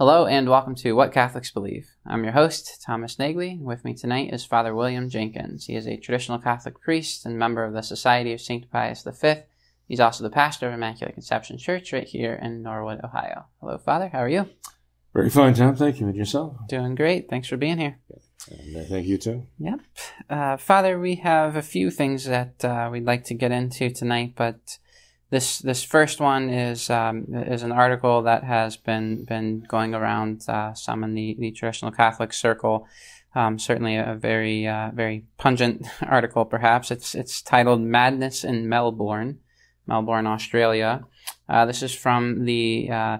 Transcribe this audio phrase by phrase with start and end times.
[0.00, 1.90] Hello and welcome to What Catholics Believe.
[2.06, 3.60] I'm your host, Thomas Nagley.
[3.60, 5.66] With me tonight is Father William Jenkins.
[5.66, 8.70] He is a traditional Catholic priest and member of the Society of St.
[8.70, 9.34] Pius V.
[9.86, 13.44] He's also the pastor of Immaculate Conception Church right here in Norwood, Ohio.
[13.60, 14.08] Hello, Father.
[14.08, 14.48] How are you?
[15.12, 15.76] Very fine, Tom.
[15.76, 16.06] Thank you.
[16.06, 16.56] And yourself?
[16.66, 17.28] Doing great.
[17.28, 17.98] Thanks for being here.
[18.50, 19.48] And uh, thank you, too.
[19.58, 19.80] Yep.
[20.30, 24.32] Uh, Father, we have a few things that uh, we'd like to get into tonight,
[24.34, 24.78] but
[25.30, 30.44] this this first one is um, is an article that has been been going around
[30.48, 32.86] uh, some in the, the traditional Catholic circle.
[33.32, 36.90] Um, certainly a very uh, very pungent article, perhaps.
[36.90, 39.38] It's it's titled "Madness in Melbourne,
[39.86, 41.04] Melbourne, Australia."
[41.48, 43.18] Uh, this is from the uh,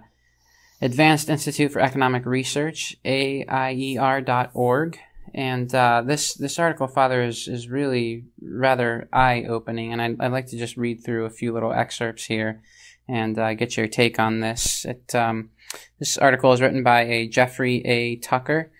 [0.82, 4.98] Advanced Institute for Economic Research, AIER.org.
[5.34, 10.32] And uh, this this article, Father, is is really rather eye opening, and I'd, I'd,
[10.32, 12.62] like to just read through a few little excerpts here
[13.08, 14.84] and uh, get your take on this.
[14.84, 15.50] It, um,
[15.98, 18.16] this article is written by a Jeffrey A.
[18.16, 18.72] Tucker,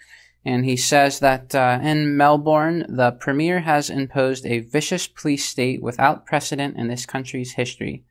[0.45, 5.81] and he says that uh, in Melbourne, the Premier has imposed a vicious police state
[5.83, 8.05] without precedent in this country's history.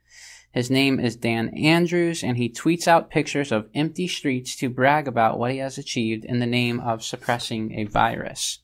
[0.52, 5.08] His name is Dan Andrews, and he tweets out pictures of empty streets to brag
[5.08, 8.60] about what he has achieved in the name of suppressing a virus.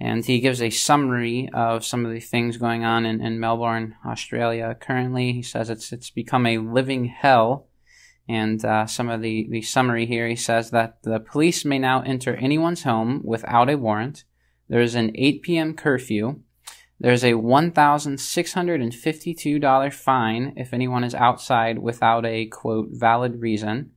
[0.00, 3.94] And he gives a summary of some of the things going on in, in Melbourne,
[4.04, 5.32] Australia currently.
[5.32, 7.68] He says it's, it's become a living hell.
[8.28, 12.02] And uh, some of the, the summary here, he says that the police may now
[12.02, 14.24] enter anyone's home without a warrant.
[14.68, 15.74] There is an 8 p.m.
[15.74, 16.40] curfew
[17.02, 23.90] there's a $1,652 fine if anyone is outside without a quote valid reason.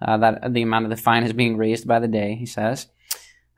[0.00, 2.86] Uh, that the amount of the fine is being raised by the day, he says.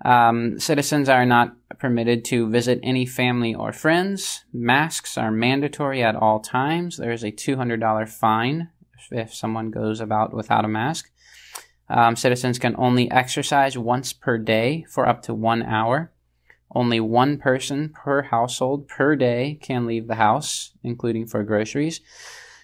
[0.02, 4.46] Um, citizens are not permitted to visit any family or friends.
[4.52, 6.96] Masks are mandatory at all times.
[6.96, 11.10] There's a $200 fine if, if someone goes about without a mask.
[11.90, 16.12] Um, citizens can only exercise once per day for up to one hour.
[16.74, 22.00] Only one person per household per day can leave the house, including for groceries.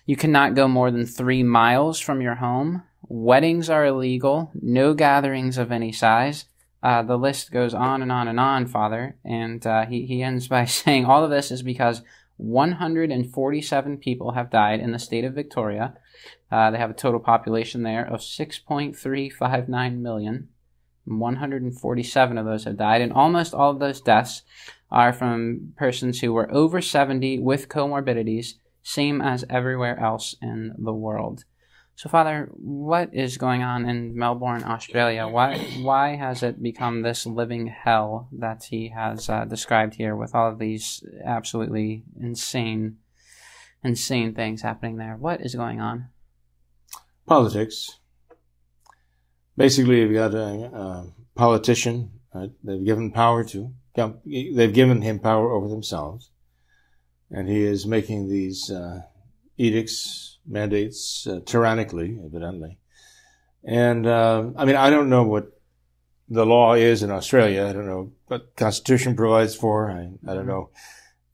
[0.07, 2.83] You cannot go more than three miles from your home.
[3.09, 4.51] Weddings are illegal.
[4.55, 6.47] No gatherings of any size.
[6.83, 9.17] Uh, the list goes on and on and on, Father.
[9.25, 12.03] And uh, he, he ends by saying all of this is because
[12.39, 15.95] 147 people have died in the state of Victoria.
[16.51, 20.49] Uh, they have a total population there of 6.359 million.
[21.05, 24.43] 147 of those have died, and almost all of those deaths
[24.91, 30.93] are from persons who were over 70 with comorbidities, same as everywhere else in the
[30.93, 31.45] world.
[31.95, 35.29] So, Father, what is going on in Melbourne, Australia?
[35.29, 40.35] Why, why has it become this living hell that he has uh, described here with
[40.35, 42.97] all of these absolutely insane,
[43.85, 45.17] insane things happening there?
[45.17, 46.09] What is going on?
[47.27, 47.99] Politics
[49.57, 55.53] basically you've got a, a politician uh, they've given power to they've given him power
[55.53, 56.31] over themselves.
[57.31, 59.03] And he is making these uh,
[59.57, 62.79] edicts mandates uh, tyrannically evidently.
[63.65, 65.53] And uh, i mean i don't know what
[66.29, 67.67] the law is in australia.
[67.67, 69.91] I don't know what constitution provides for.
[69.91, 70.71] I, I don't know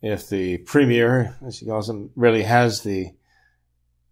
[0.03, 3.12] if the premier as he calls him really has the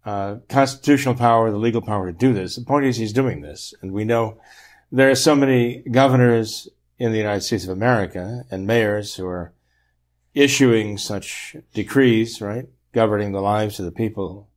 [0.07, 2.55] uh, constitutional power, the legal power to do this.
[2.55, 3.73] The point is he's doing this.
[3.81, 4.39] And we know
[4.89, 9.51] there are so many governors in the United States of America and mayors who are
[10.33, 12.69] issuing such decrees, right?
[12.93, 14.47] Governing the lives of the people,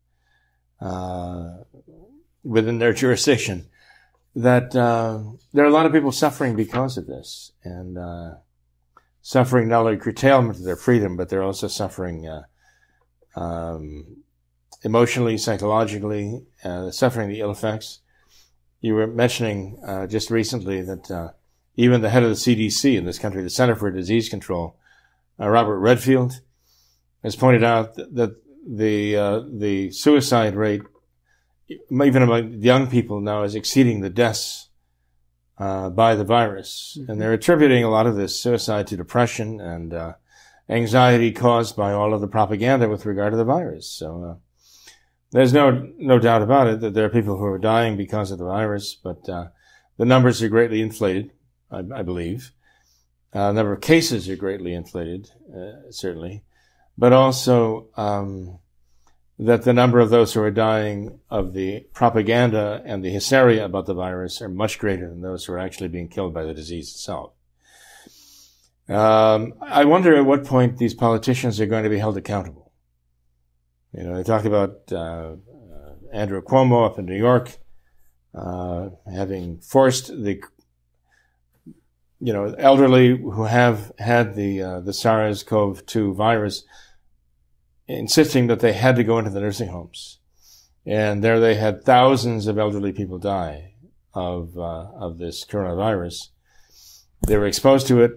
[0.80, 1.64] uh,
[2.44, 3.66] within their jurisdiction
[4.36, 5.18] that, uh,
[5.52, 8.34] there are a lot of people suffering because of this and, uh,
[9.20, 12.42] suffering not only curtailment of their freedom, but they're also suffering, uh,
[13.34, 14.22] um,
[14.82, 18.00] emotionally, psychologically, uh, suffering the ill effects.
[18.80, 21.30] You were mentioning uh, just recently that uh,
[21.76, 24.76] even the head of the CDC in this country, the Center for Disease Control,
[25.38, 26.40] uh, Robert Redfield,
[27.22, 28.36] has pointed out that,
[28.66, 30.82] the uh, the suicide rate,
[31.68, 34.68] even among young people now, is exceeding the deaths
[35.56, 37.10] uh, by the virus, mm-hmm.
[37.10, 40.14] and they're attributing a lot of this suicide to depression and
[40.68, 43.90] anxiety caused by all of the propaganda with regard to the virus.
[43.90, 44.40] So
[45.32, 48.38] there's no no doubt about it that there are people who are dying because of
[48.38, 49.48] the virus, but uh,
[49.96, 51.30] the numbers are greatly inflated,
[51.70, 52.52] I, I believe.
[53.32, 56.42] Uh, the number of cases are greatly inflated, uh, certainly,
[56.98, 58.58] but also um,
[59.38, 63.86] that the number of those who are dying of the propaganda and the hysteria about
[63.86, 66.90] the virus are much greater than those who are actually being killed by the disease
[66.90, 67.32] itself.
[68.88, 72.69] Um, I wonder at what point these politicians are going to be held accountable.
[73.92, 75.36] You know, they talk about uh, uh,
[76.12, 77.58] Andrew Cuomo up in New York
[78.34, 80.40] uh, having forced the
[82.20, 86.64] you know elderly who have had the uh, the SARS-CoV-2 virus,
[87.88, 90.18] insisting that they had to go into the nursing homes,
[90.86, 93.74] and there they had thousands of elderly people die
[94.14, 96.28] of uh, of this coronavirus.
[97.26, 98.12] They were exposed to it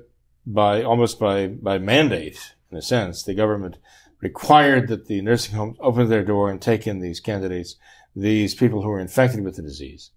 [0.46, 3.24] by almost by by mandate in a sense.
[3.24, 3.78] The government
[4.24, 7.76] required that the nursing homes open their door and take in these candidates,
[8.16, 10.12] these people who were infected with the disease,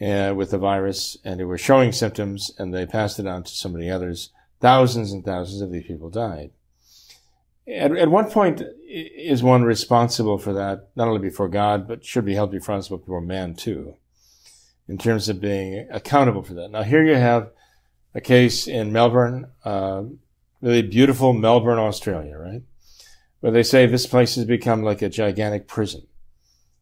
[0.00, 3.50] uh, with the virus, and who were showing symptoms, and they passed it on to
[3.50, 4.30] so many others.
[4.60, 6.50] Thousands and thousands of these people died.
[7.68, 12.24] At, at what point is one responsible for that, not only before God, but should
[12.24, 13.96] be held responsible before man too,
[14.88, 16.70] in terms of being accountable for that?
[16.70, 17.50] Now, here you have
[18.14, 20.04] a case in Melbourne, uh,
[20.62, 22.62] really beautiful Melbourne, Australia, right?
[23.46, 26.04] Where they say this place has become like a gigantic prison.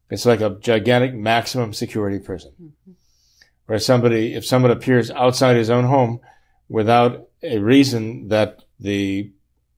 [0.09, 2.93] It's like a gigantic maximum security prison mm-hmm.
[3.67, 6.21] where somebody, if someone appears outside his own home
[6.67, 9.31] without a reason that the,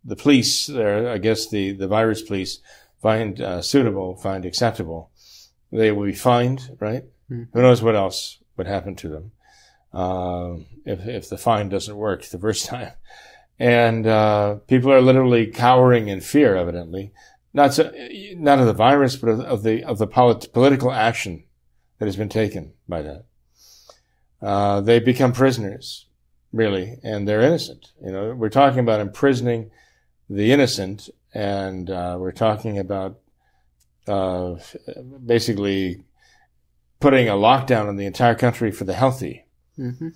[0.06, 2.60] the police there, I guess the, the virus police
[3.02, 5.12] find uh, suitable, find acceptable,
[5.74, 7.04] they will be fined, right?
[7.30, 7.52] Mm-hmm.
[7.52, 9.32] Who knows what else would happen to them,
[9.94, 10.56] uh,
[10.86, 12.94] if, if the fine doesn't work the first time
[13.60, 17.12] and uh, people are literally cowering in fear, evidently,
[17.54, 17.92] not so,
[18.36, 21.44] not of the virus, but of, of the of the polit- political action
[22.00, 23.26] that has been taken by that.
[24.42, 26.06] Uh, they become prisoners,
[26.54, 27.92] really, and they're innocent.
[28.04, 29.72] You know, we're talking about imprisoning
[30.30, 33.20] the innocent, and uh, we're talking about
[34.08, 34.56] uh,
[35.26, 36.04] basically
[37.00, 39.46] putting a lockdown on the entire country for the healthy.
[39.78, 40.10] Mm-hmm.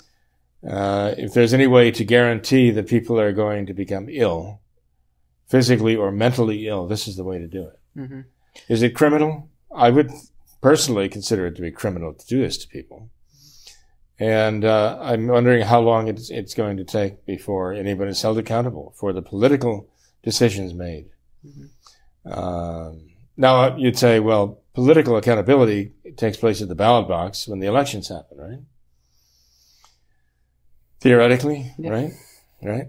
[0.68, 4.62] Uh, if there's any way to guarantee that people are going to become ill,
[5.48, 7.80] physically or mentally ill, this is the way to do it.
[7.98, 8.22] Mm-hmm.
[8.70, 9.50] Is it criminal?
[9.74, 10.12] I would
[10.62, 13.10] personally consider it to be criminal to do this to people.
[14.20, 18.38] And uh, I'm wondering how long it's, it's, going to take before anyone is held
[18.38, 19.90] accountable for the political
[20.22, 21.10] decisions made.
[21.44, 22.32] Mm-hmm.
[22.32, 27.68] Um, now, you'd say, well, political accountability takes place at the ballot box when the
[27.68, 28.60] elections happen, right?
[31.02, 31.90] Theoretically, yeah.
[31.90, 32.12] right?
[32.64, 32.88] Right.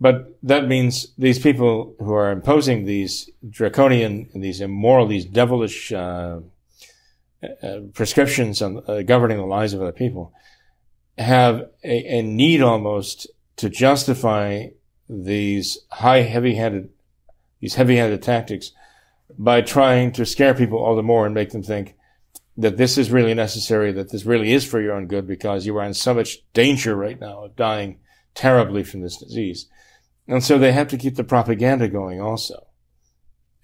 [0.00, 6.40] But that means these people who are imposing these draconian, these immoral, these devilish uh,
[7.42, 10.32] uh, prescriptions on uh, governing the lives of other people
[11.18, 14.66] have a, a need almost to justify
[15.08, 16.88] these high, heavy-handed,
[17.60, 18.72] these heavy-handed tactics
[19.38, 21.94] by trying to scare people all the more and make them think
[22.56, 25.76] that this is really necessary, that this really is for your own good because you
[25.78, 27.98] are in so much danger right now of dying
[28.34, 29.68] terribly from this disease.
[30.28, 32.66] And so they have to keep the propaganda going also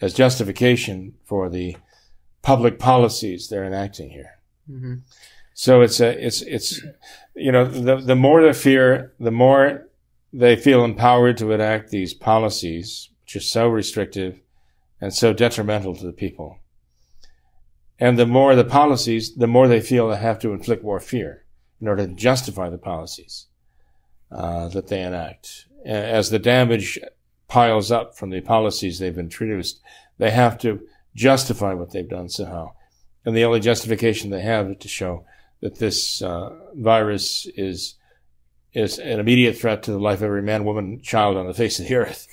[0.01, 1.77] as justification for the
[2.43, 4.39] public policies they're enacting here.
[4.71, 4.95] Mm-hmm.
[5.55, 6.81] So it's a, it's, it's,
[7.35, 9.89] you know, the, the more the fear, the more
[10.33, 14.41] they feel empowered to enact these policies, which are so restrictive
[15.01, 16.59] and so detrimental to the people.
[17.99, 21.45] And the more the policies, the more they feel they have to inflict more fear
[21.81, 23.47] in order to justify the policies
[24.31, 25.67] uh, that they enact.
[25.85, 26.99] As the damage
[27.49, 29.81] piles up from the policies they've introduced,
[30.19, 32.73] they have to justify what they've done somehow.
[33.25, 35.25] And the only justification they have is to show
[35.61, 37.95] that this uh, virus is
[38.75, 41.81] is an immediate threat to the life of every man, woman, child on the face
[41.81, 42.29] of the earth.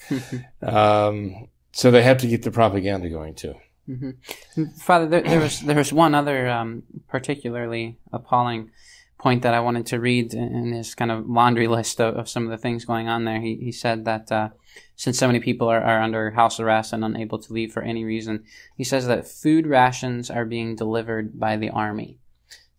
[0.61, 3.55] um, so they have to keep the propaganda going too.
[3.89, 4.65] Mm-hmm.
[4.79, 8.71] Father, there, there, was there was one other um, particularly appalling
[9.19, 12.45] point that I wanted to read in his kind of laundry list of, of some
[12.45, 13.39] of the things going on there.
[13.39, 14.49] He, he said that uh,
[14.95, 18.03] since so many people are, are under house arrest and unable to leave for any
[18.03, 18.43] reason,
[18.75, 22.19] he says that food rations are being delivered by the army.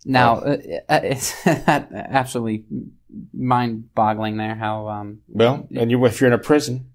[0.04, 0.52] Now, oh.
[0.88, 2.64] uh, it's absolutely
[3.32, 4.54] mind-boggling there.
[4.54, 6.90] How um, well, and you if you're in a prison,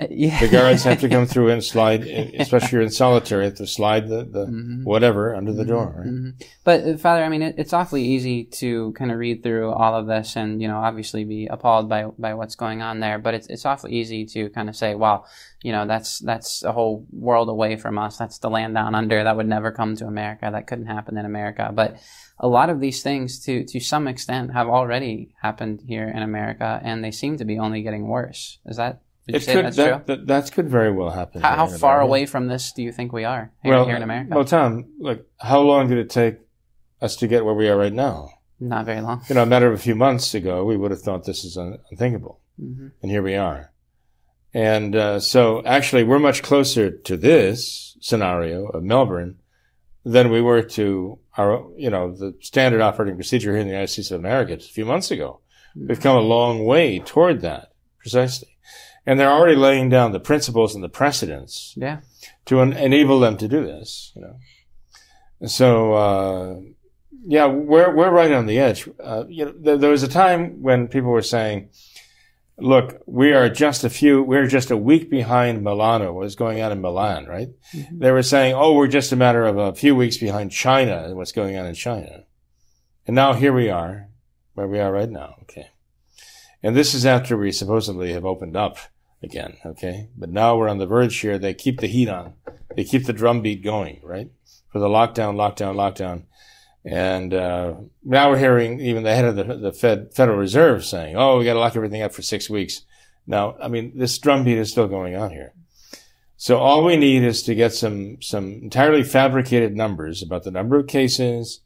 [0.00, 0.40] Uh, yeah.
[0.40, 4.08] The guards have to come through and slide, especially you're in solitary, have to slide
[4.08, 4.84] the, the Mhm.
[4.84, 5.94] whatever under the door.
[5.98, 6.06] Right?
[6.08, 6.42] Mhm.
[6.64, 9.94] But uh, Father, I mean, it, it's awfully easy to kind of read through all
[9.94, 13.18] of this and you know obviously be appalled by by what's going on there.
[13.18, 15.26] But it's it's awfully easy to kind of say, well,
[15.62, 18.16] you know, that's that's a whole world away from us.
[18.16, 19.22] That's the land down under.
[19.22, 20.48] That would never come to America.
[20.50, 21.70] That couldn't happen in America.
[21.72, 21.98] But
[22.40, 26.80] a lot of these things, to to some extent, have already happened here in America,
[26.82, 28.58] and they seem to be only getting worse.
[28.64, 29.00] Is that?
[29.26, 30.16] You It say could that's that, true?
[30.16, 31.42] that that could very well happen.
[31.42, 32.08] How, how far America.
[32.08, 34.34] away from this do you think we are here, Well, here in America?
[34.34, 36.38] well, Tom, look, how long did it take
[37.00, 38.30] us to get where we are right now?
[38.58, 39.22] Not very long.
[39.28, 41.56] You know, a matter of a few months ago, we would have thought this is
[41.56, 43.72] un- unthinkable, hmm and here we are.
[44.54, 49.38] And uh, so, actually, we're much closer to this scenario of Melbourne
[50.04, 53.88] than we were to our, you know, the standard operating procedure here in the United
[53.88, 55.40] States of America just a few months ago.
[55.74, 58.51] We've come a long way toward that, precisely.
[59.04, 62.00] And they're already laying down the principles and the precedents Yeah.
[62.46, 64.12] to en- enable them to do this.
[64.14, 64.36] You know,
[65.48, 66.60] so uh,
[67.26, 68.88] yeah, we're we're right on the edge.
[69.02, 71.70] Uh, you know, there, there was a time when people were saying,
[72.58, 74.22] "Look, we are just a few.
[74.22, 76.12] We're just a week behind Milano.
[76.12, 77.98] What's going on in Milan, right?" Mhm.
[77.98, 81.16] They were saying, "Oh, we're just a matter of a few weeks behind China and
[81.16, 82.24] what's going on in China."
[83.06, 84.08] And now here we are,
[84.54, 85.34] where we are right now.
[85.42, 85.66] Okay,
[86.62, 88.78] and this is after we supposedly have opened up
[89.22, 89.56] again.
[89.64, 91.38] Okay, but now we're on the verge here.
[91.38, 92.34] They keep the heat on.
[92.76, 94.30] They keep the drumbeat going, right?
[94.70, 96.24] For the lockdown, lockdown, lockdown.
[96.84, 101.16] And uh, now we're hearing even the head of the, the Fed, Federal Reserve saying,
[101.16, 102.82] "Oh, we got to lock everything up for six weeks."
[103.26, 105.54] Now, I mean, this drumbeat is still going on here.
[106.36, 110.76] So all we need is to get some some entirely fabricated numbers about the number
[110.76, 111.60] of cases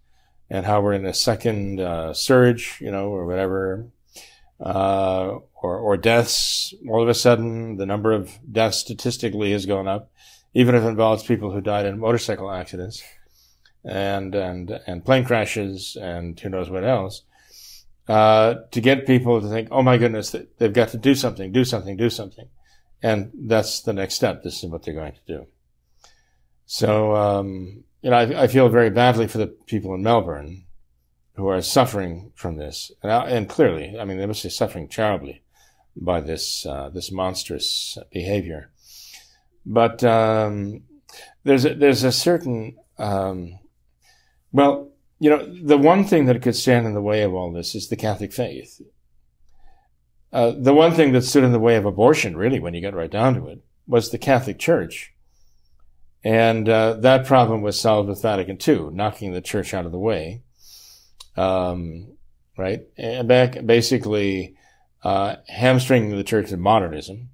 [0.51, 3.87] and how we're in a second uh, surge, you know, or whatever,
[4.61, 6.73] uh, or or deaths.
[6.91, 10.11] All of a sudden, the number of deaths statistically has gone up,
[10.55, 13.03] even if it involves people who died in motorcycle accidents
[13.85, 17.23] and and and plane crashes and who knows what else.
[18.09, 21.51] Uh, to get people to think, oh my goodness, they- they've got to do something,
[21.51, 22.49] do something, do something,
[23.03, 23.19] and
[23.53, 24.43] that's the next step.
[24.45, 25.47] This is what they're going to do.
[26.67, 30.67] So um, you know, I, I feel very badly for the people in Melbourne
[31.35, 34.89] who are suffering from this, and, I- and clearly, I mean, they must be suffering
[34.89, 35.43] terribly
[35.97, 38.71] by this uh, this monstrous behavior.
[39.65, 40.83] But um,
[41.45, 43.59] there's a, there's a certain um,
[44.53, 47.75] well, you know, the one thing that could stand in the way of all this
[47.75, 48.81] is the Catholic faith.
[50.33, 52.95] Uh, the one thing that stood in the way of abortion, really, when you get
[52.95, 55.15] right down to it, was the Catholic Church.
[56.25, 59.99] And uh, that problem was solved with Vatican II, knocking the church out of the
[59.99, 60.43] way.
[61.37, 62.17] Um,
[62.59, 62.81] right?
[62.97, 64.56] And back, basically
[65.03, 67.31] uh, hamstringing the church in modernism.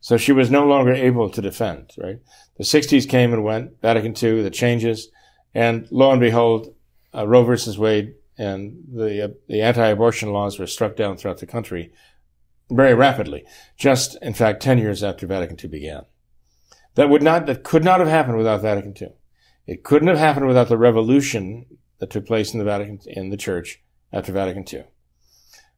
[0.00, 2.18] So she was no longer able to defend, right?
[2.56, 5.08] The 60s came and went, Vatican II, the changes,
[5.54, 6.74] and lo and behold,
[7.14, 11.46] uh, Roe versus Wade and the uh, the anti-abortion laws were struck down throughout the
[11.46, 11.92] country
[12.70, 13.44] very rapidly.
[13.76, 16.02] Just in fact, ten years after Vatican II began,
[16.94, 19.12] that would not that could not have happened without Vatican II.
[19.66, 21.66] It couldn't have happened without the revolution
[21.98, 24.84] that took place in the Vatican in the Church after Vatican II.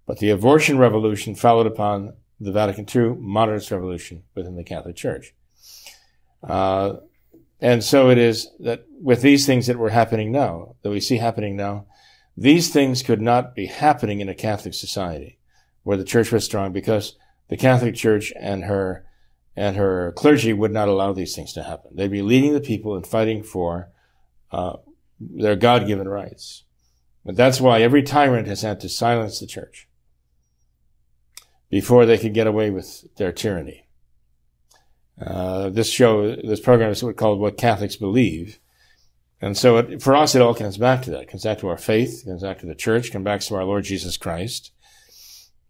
[0.06, 5.35] But the abortion revolution followed upon the Vatican II modernist revolution within the Catholic Church.
[6.42, 6.94] Uh,
[7.61, 11.18] and so it is that with these things that were happening now, that we see
[11.18, 11.87] happening now,
[12.37, 15.38] these things could not be happening in a Catholic society
[15.85, 17.16] where the church was strong because
[17.49, 19.04] the Catholic Church and her
[19.54, 21.94] and her clergy would not allow these things to happen.
[21.94, 23.90] They'd be leading the people and fighting for
[24.50, 24.78] uh,
[25.21, 26.64] their God-given rights.
[27.25, 29.88] But that's why every tyrant has had to silence the church
[31.72, 33.88] before they could get away with their tyranny.
[35.18, 38.60] Uh, this show, this program is called What Catholics Believe.
[39.40, 41.22] And so it, for us, it all comes back to that.
[41.22, 43.40] It comes back to our faith, it comes back to the church, it comes back
[43.40, 44.70] to our Lord Jesus Christ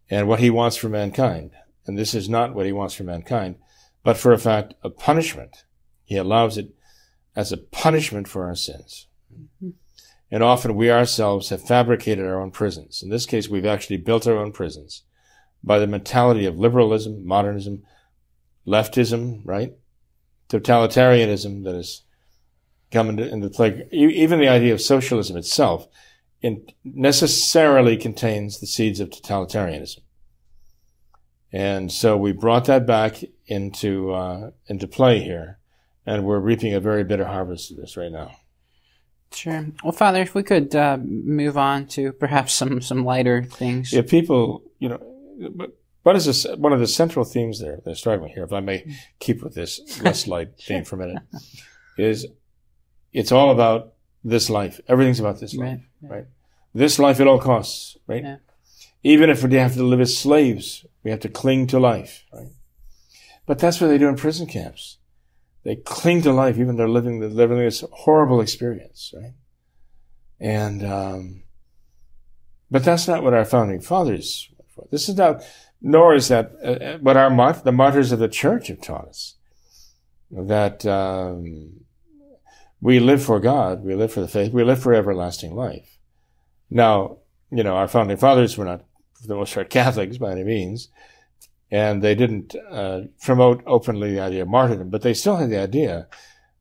[0.09, 1.51] and what he wants for mankind.
[1.85, 3.55] And this is not what he wants for mankind,
[4.03, 5.63] but for a fact, a punishment.
[6.03, 6.75] He allows it
[7.33, 9.07] as a punishment for our sins.
[10.29, 13.01] And often we ourselves have fabricated our own prisons.
[13.01, 15.03] In this case, we've actually built our own prisons
[15.63, 17.83] by the mentality of liberalism, modernism,
[18.67, 19.73] leftism, right?
[20.49, 22.01] Totalitarianism that has
[22.91, 23.87] come into, into play.
[23.91, 25.87] Even the idea of socialism itself
[26.41, 29.99] in, necessarily contains the seeds of totalitarianism.
[31.51, 35.59] And so we brought that back into, uh, into play here.
[36.05, 38.35] And we're reaping a very bitter harvest of this right now.
[39.31, 39.65] Sure.
[39.83, 43.93] Well, Father, if we could uh, move on to perhaps some, some lighter things.
[43.93, 45.12] If people, you know,
[45.55, 45.71] but
[46.03, 48.85] what is this, one of the central themes there they're struggling here, if I may
[49.19, 51.23] keep with this less light theme for a minute,
[51.97, 52.27] is
[53.13, 54.81] it's all about this life.
[54.87, 56.11] Everything's about this life, right?
[56.11, 56.25] right?
[56.73, 58.23] This life at all costs, right?
[58.23, 58.37] Yeah.
[59.03, 62.47] Even if we have to live as slaves, we have to cling to life, right?
[63.45, 64.97] But that's what they do in prison camps.
[65.63, 69.33] They cling to life, even they're living, they're living this horrible experience, right?
[70.39, 71.43] And, um,
[72.71, 74.91] but that's not what our founding fathers went for.
[74.91, 75.43] This is not,
[75.81, 79.35] nor is that uh, uh what our, the martyrs of the church have taught us.
[80.31, 81.83] That, um,
[82.81, 85.97] we live for God, we live for the faith, we live for everlasting life.
[86.69, 88.83] Now, you know, our founding fathers were not,
[89.21, 90.89] for the most part, Catholics by any means,
[91.71, 95.59] and they didn't uh, promote openly the idea of martyrdom, but they still had the
[95.59, 96.07] idea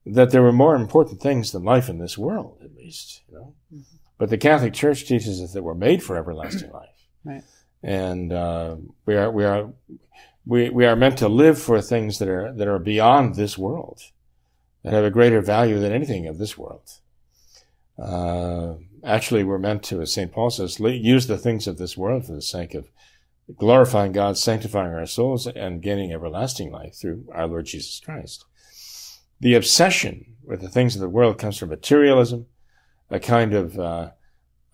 [0.06, 3.22] that there were more important things than life in this world, at least.
[3.28, 3.54] You know?
[3.74, 3.96] Mm-hmm.
[4.18, 7.42] But the Catholic Church teaches us that we're made for everlasting life, right.
[7.82, 9.72] And uh, we are we are
[10.44, 14.00] we, we are meant to live for things that are that are beyond this world,
[14.82, 16.88] that have a greater value than anything of this world.
[17.98, 18.74] Uh,
[19.04, 22.32] actually, we're meant to, as Saint Paul says, use the things of this world for
[22.32, 22.88] the sake of
[23.56, 28.44] glorifying God, sanctifying our souls, and gaining everlasting life through our Lord Jesus Christ.
[29.40, 32.46] The obsession with the things of the world comes from materialism,
[33.10, 34.10] a kind of uh,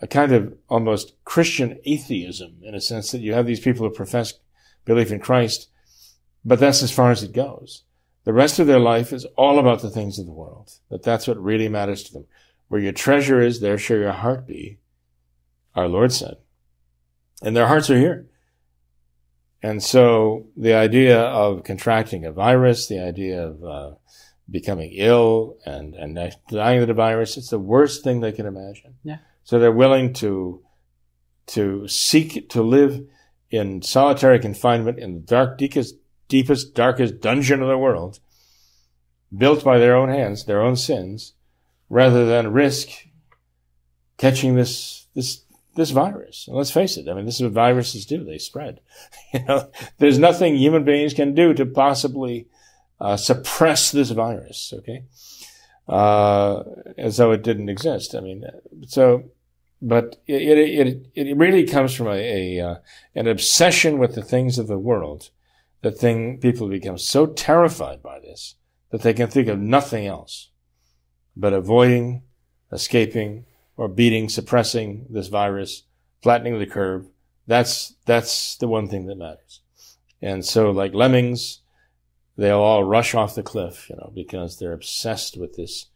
[0.00, 3.94] a kind of almost Christian atheism, in a sense that you have these people who
[3.94, 4.34] profess
[4.84, 5.68] belief in Christ,
[6.44, 7.82] but that's as far as it goes.
[8.24, 10.72] The rest of their life is all about the things of the world.
[10.90, 12.26] That that's what really matters to them.
[12.68, 14.78] Where your treasure is, there shall your heart be.
[15.74, 16.36] Our Lord said,
[17.42, 18.26] and their hearts are here.
[19.62, 23.90] And so the idea of contracting a virus, the idea of uh,
[24.50, 28.94] becoming ill and, and dying of the virus, it's the worst thing they can imagine.
[29.02, 29.18] Yeah.
[29.48, 30.60] So they're willing to,
[31.46, 33.06] to seek to live
[33.50, 35.94] in solitary confinement in the dark, deepest,
[36.28, 38.20] deepest, darkest dungeon of the world,
[39.34, 41.32] built by their own hands, their own sins,
[41.88, 42.90] rather than risk
[44.18, 45.44] catching this, this
[45.76, 46.46] this virus.
[46.46, 47.08] And let's face it.
[47.08, 48.24] I mean, this is what viruses do.
[48.24, 48.80] They spread.
[49.32, 52.48] you know, there's nothing human beings can do to possibly
[53.00, 54.74] uh, suppress this virus.
[54.76, 55.04] Okay.
[55.88, 56.64] Uh,
[56.98, 58.14] as though it didn't exist.
[58.14, 58.44] I mean,
[58.86, 59.30] so,
[59.80, 62.74] but it, it, it, really comes from a, a uh,
[63.14, 65.30] an obsession with the things of the world
[65.82, 68.56] that thing people become so terrified by this
[68.90, 70.50] that they can think of nothing else
[71.36, 72.22] but avoiding,
[72.72, 75.84] escaping, or beating, suppressing this virus,
[76.20, 77.06] flattening the curve.
[77.46, 79.60] That's, that's the one thing that matters.
[80.20, 81.60] And so like lemmings,
[82.36, 85.86] they'll all rush off the cliff, you know, because they're obsessed with this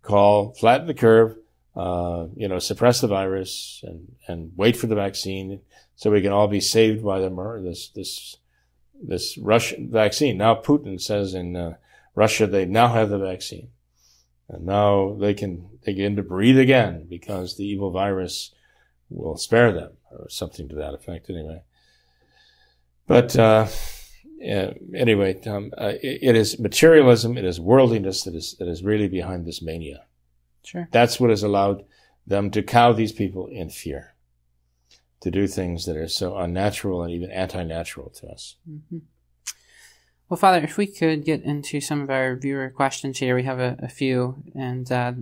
[0.00, 1.36] call, flatten the curve,
[1.76, 5.60] uh, you know, suppress the virus and, and wait for the vaccine
[5.94, 8.38] so we can all be saved by the, this, this,
[9.02, 10.38] this Russian vaccine.
[10.38, 11.74] Now Putin says in uh,
[12.14, 13.68] Russia they now have the vaccine.
[14.48, 18.52] And now they can begin to breathe again because the evil virus
[19.10, 21.62] will spare them, or something to that effect, anyway.
[23.06, 23.66] But uh,
[24.40, 29.08] anyway, um, uh, it, it is materialism, it is worldliness that is that is really
[29.08, 30.05] behind this mania.
[30.66, 31.84] Sure, that's what has allowed
[32.26, 34.16] them to cow these people in fear,
[35.20, 38.56] to do things that are so unnatural and even anti-natural to us.
[38.68, 38.98] Mm-hmm.
[40.28, 43.60] Well, Father, if we could get into some of our viewer questions here, we have
[43.60, 44.42] a, a few.
[44.56, 45.12] And uh,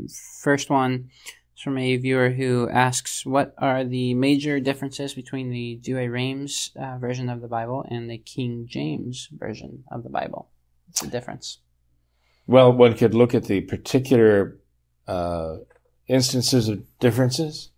[0.40, 1.10] first one
[1.54, 6.70] is from a viewer who asks, "What are the major differences between the Douay Rheims
[6.74, 10.48] uh, version of the Bible and the King James version of the Bible?
[10.86, 11.58] What's the difference?"
[12.46, 14.58] Well, one could look at the particular
[15.06, 15.56] uh,
[16.06, 17.70] instances of differences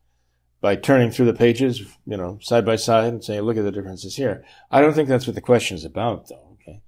[0.60, 3.72] by turning through the pages, you know, side by side, and saying, "Look at the
[3.72, 6.56] differences here." I don't think that's what the question is about, though.
[6.60, 6.80] Okay.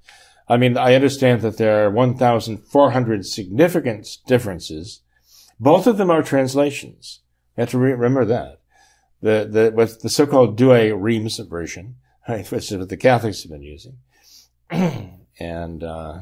[0.49, 5.03] I mean, I understand that there are 1,400 significant differences.
[5.61, 7.21] Both of them are translations.
[7.57, 8.61] You have to re- remember that.
[9.21, 11.97] The, the, with the so-called Douay Rheims version,
[12.29, 13.99] right, which is what the Catholics have been using.
[15.41, 16.21] and, uh,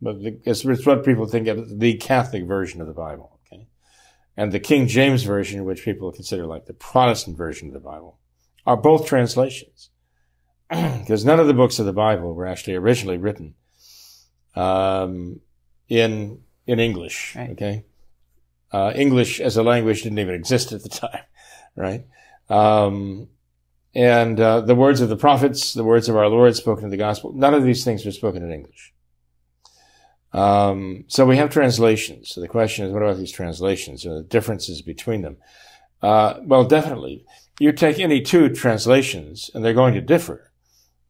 [0.00, 3.39] but it's, it's what people think of the Catholic version of the Bible?
[4.36, 8.18] And the King James version, which people consider like the Protestant version of the Bible,
[8.66, 9.90] are both translations
[10.68, 13.54] because none of the books of the Bible were actually originally written
[14.54, 15.40] um,
[15.88, 17.34] in in English.
[17.36, 17.50] Right.
[17.50, 17.84] Okay,
[18.72, 21.24] uh, English as a language didn't even exist at the time,
[21.74, 22.06] right?
[22.48, 23.28] Um,
[23.94, 26.96] and uh, the words of the prophets, the words of our Lord spoken in the
[26.96, 28.92] gospel, none of these things were spoken in English.
[30.32, 32.30] Um, so we have translations.
[32.30, 35.36] So the question is, what about these translations and the differences between them?
[36.02, 37.24] Uh, well, definitely.
[37.58, 40.50] You take any two translations and they're going to differ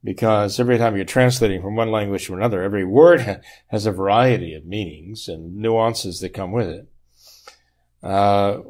[0.02, 4.54] because every time you're translating from one language to another, every word has a variety
[4.54, 6.88] of meanings and nuances that come with it.
[8.02, 8.61] Uh,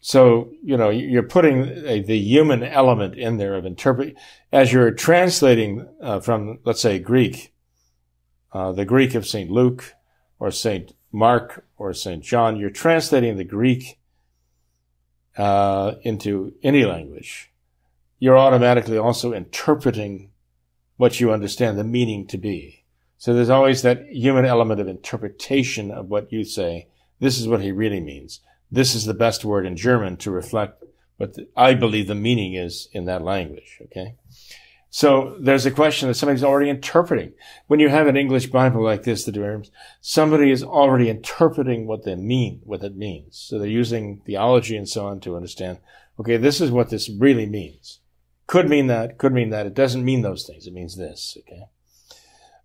[0.00, 4.14] so, you know, you're putting a, the human element in there of interpret,
[4.52, 7.52] as you're translating uh, from, let's say, Greek,
[8.52, 9.50] uh, the Greek of St.
[9.50, 9.95] Luke
[10.38, 10.94] or St.
[11.12, 12.22] Mark or St.
[12.22, 13.98] John, you're translating the Greek
[15.36, 17.50] uh, into any language.
[18.18, 20.30] You're automatically also interpreting
[20.96, 22.84] what you understand the meaning to be.
[23.18, 26.88] So there's always that human element of interpretation of what you say.
[27.20, 28.40] This is what he really means.
[28.70, 30.82] This is the best word in German to reflect
[31.16, 33.78] what the, I believe the meaning is in that language.
[33.84, 34.16] Okay.
[34.90, 37.34] So there's a question that somebody's already interpreting.
[37.66, 39.70] When you have an English Bible like this, the terms,
[40.00, 43.36] somebody is already interpreting what they mean, what it means.
[43.36, 45.78] So they're using theology and so on to understand,
[46.18, 48.00] okay, this is what this really means.
[48.46, 49.66] Could mean that, could mean that.
[49.66, 50.66] It doesn't mean those things.
[50.66, 51.64] It means this, okay?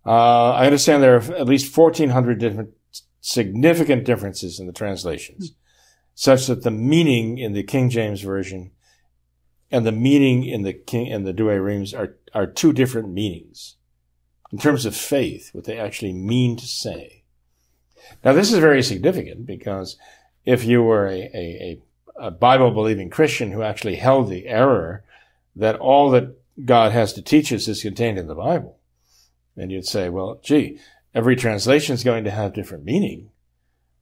[0.06, 2.70] Uh, I understand there are at least 1,400 different
[3.20, 5.54] significant differences in the translations,
[6.14, 8.72] such that the meaning in the King James Version
[9.72, 13.76] and the meaning in the King and the Douay Rheims are, are two different meanings
[14.52, 17.22] in terms of faith, what they actually mean to say.
[18.22, 19.96] Now, this is very significant because
[20.44, 21.82] if you were a, a,
[22.16, 25.04] a Bible believing Christian who actually held the error
[25.56, 28.78] that all that God has to teach us is contained in the Bible.
[29.56, 30.78] And you'd say, well, gee,
[31.14, 33.30] every translation is going to have different meaning.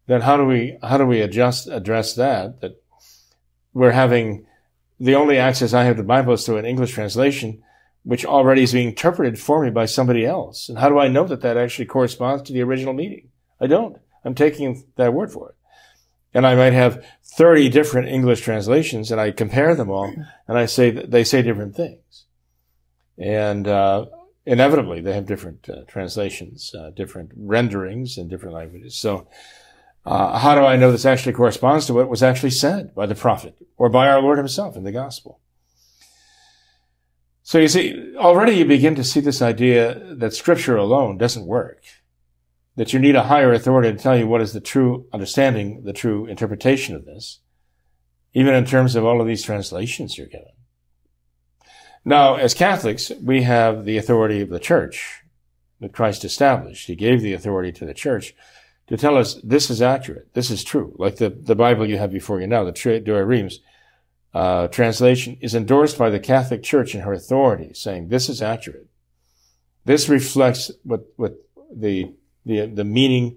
[0.07, 2.61] Then how do we, how do we adjust, address that?
[2.61, 2.83] That
[3.73, 4.47] we're having
[5.01, 7.63] the only access I have to the Bible is through an English translation,
[8.05, 10.69] which already is being interpreted for me by somebody else.
[10.69, 13.31] And how do I know that that actually corresponds to the original meaning?
[13.61, 13.97] I don't.
[14.25, 15.55] I'm taking that word for it
[16.33, 20.13] and I might have 30 different English translations and I compare them all
[20.47, 22.27] and I say that they say different things.
[23.19, 24.07] And, uh,
[24.47, 28.97] inevitably they have different uh, translations, uh, different renderings in different languages.
[28.97, 29.29] So,
[30.05, 33.15] uh, how do I know this actually corresponds to what was actually said by the
[33.15, 35.41] prophet or by our Lord himself in the gospel?
[37.43, 41.83] So you see, already you begin to see this idea that scripture alone doesn't work
[42.77, 45.93] that you need a higher authority to tell you what is the true understanding, the
[45.93, 47.41] true interpretation of this,
[48.33, 50.53] even in terms of all of these translations you're given.
[52.05, 55.21] Now, as Catholics, we have the authority of the church
[55.81, 56.87] that Christ established.
[56.87, 58.35] He gave the authority to the church
[58.91, 60.95] to tell us this is accurate, this is true.
[60.99, 63.61] Like the, the Bible you have before you now, the Douay Rheims
[64.35, 68.89] uh, translation is endorsed by the Catholic Church in her authority, saying this is accurate.
[69.87, 71.37] This reflects what, what
[71.75, 73.37] the the, the meaning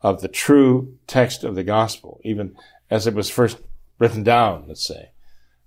[0.00, 2.54] of the true text of the gospel, even
[2.90, 3.58] as it was first
[3.98, 5.10] written down, let's say,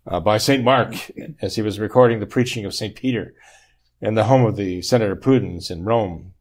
[0.05, 0.63] uh, by St.
[0.63, 0.95] Mark
[1.41, 2.95] as he was recording the preaching of St.
[2.95, 3.33] Peter
[4.01, 6.33] in the home of the Senator Pudens in Rome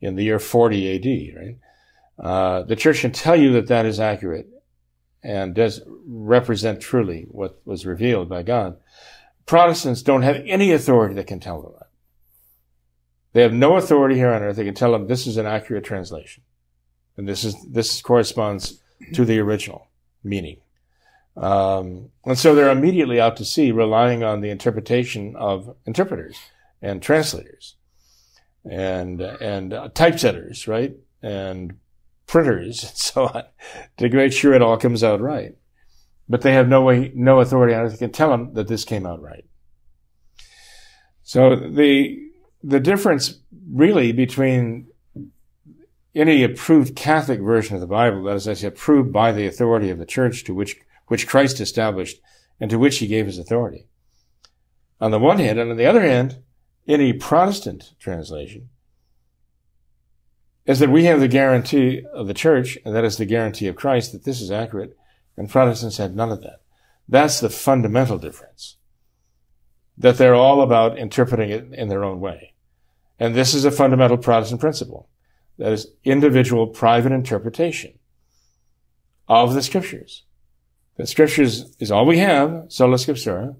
[0.00, 1.56] in the year 40 AD, right?
[2.18, 4.48] Uh, the church can tell you that that is accurate
[5.22, 8.76] and does represent truly what was revealed by God.
[9.46, 11.88] Protestants don't have any authority that can tell them that.
[13.32, 14.56] They have no authority here on earth.
[14.56, 16.44] They can tell them this is an accurate translation.
[17.16, 18.80] And this is, this corresponds
[19.12, 19.88] to the original
[20.22, 20.58] meaning.
[21.36, 26.36] Um, and so they're immediately out to sea relying on the interpretation of interpreters
[26.80, 27.74] and translators
[28.64, 30.94] and, and uh, typesetters, right?
[31.22, 31.78] And
[32.26, 33.44] printers and so on
[33.98, 35.56] to make sure it all comes out right.
[36.28, 37.90] But they have no way, no authority on it.
[37.90, 39.44] They can tell them that this came out right.
[41.22, 42.18] So the,
[42.62, 44.88] the difference really between
[46.14, 49.90] any approved Catholic version of the Bible, that is, I say, approved by the authority
[49.90, 50.76] of the church to which,
[51.08, 52.20] which Christ established
[52.60, 53.86] and to which he gave his authority.
[55.00, 56.38] On the one hand, and on the other hand,
[56.86, 58.68] any Protestant translation
[60.66, 63.76] is that we have the guarantee of the church, and that is the guarantee of
[63.76, 64.96] Christ that this is accurate,
[65.36, 66.60] and Protestants had none of that.
[67.08, 68.76] That's the fundamental difference.
[69.98, 72.54] That they're all about interpreting it in their own way.
[73.18, 75.08] And this is a fundamental Protestant principle.
[75.58, 77.98] That is individual private interpretation
[79.28, 80.24] of the scriptures.
[80.96, 83.56] The scriptures is all we have, sola scriptura,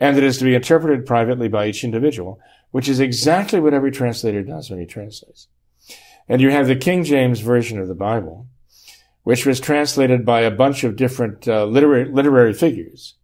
[0.00, 3.90] and it is to be interpreted privately by each individual, which is exactly what every
[3.90, 5.48] translator does when he translates.
[6.28, 8.46] And you have the King James version of the Bible,
[9.22, 13.14] which was translated by a bunch of different uh, literary, literary figures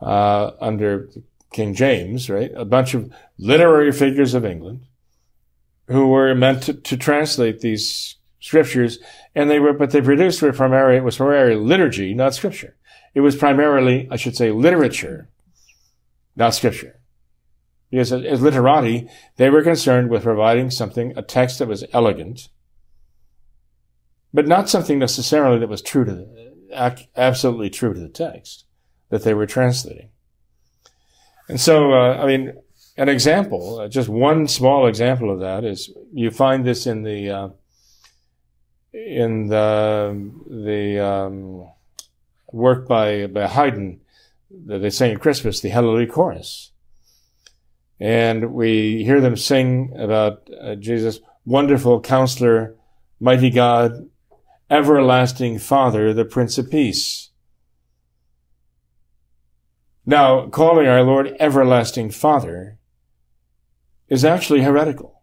[0.00, 1.08] uh, under
[1.52, 2.50] King James, right?
[2.54, 4.80] A bunch of literary figures of England
[5.88, 8.98] who were meant to, to translate these scriptures,
[9.34, 12.76] and they were, but they produced were primarily, it was primarily liturgy, not scripture.
[13.14, 15.28] It was primarily, I should say, literature,
[16.34, 17.00] not scripture.
[17.90, 22.48] Because as literati, they were concerned with providing something, a text that was elegant,
[24.34, 28.64] but not something necessarily that was true to the, absolutely true to the text
[29.08, 30.10] that they were translating.
[31.48, 32.54] And so, uh, I mean,
[32.96, 37.30] an example, uh, just one small example of that is you find this in the
[37.30, 37.48] uh,
[38.92, 41.68] in the the um,
[42.52, 44.00] work by by Haydn
[44.66, 46.72] that they sing at Christmas, the Hallelujah Chorus,
[47.98, 52.76] and we hear them sing about uh, Jesus, wonderful Counselor,
[53.20, 54.08] mighty God,
[54.70, 57.30] everlasting Father, the Prince of Peace.
[60.04, 62.78] Now, calling our Lord everlasting Father
[64.08, 65.22] is actually heretical.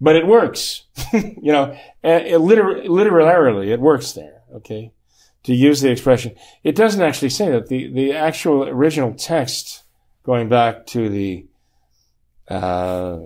[0.00, 0.84] But it works.
[1.12, 4.92] you know, it liter- literally, it works there, okay?
[5.44, 6.36] To use the expression.
[6.62, 7.68] It doesn't actually say that.
[7.68, 9.84] The, the actual original text,
[10.28, 11.46] going back to the,
[12.48, 13.18] uh,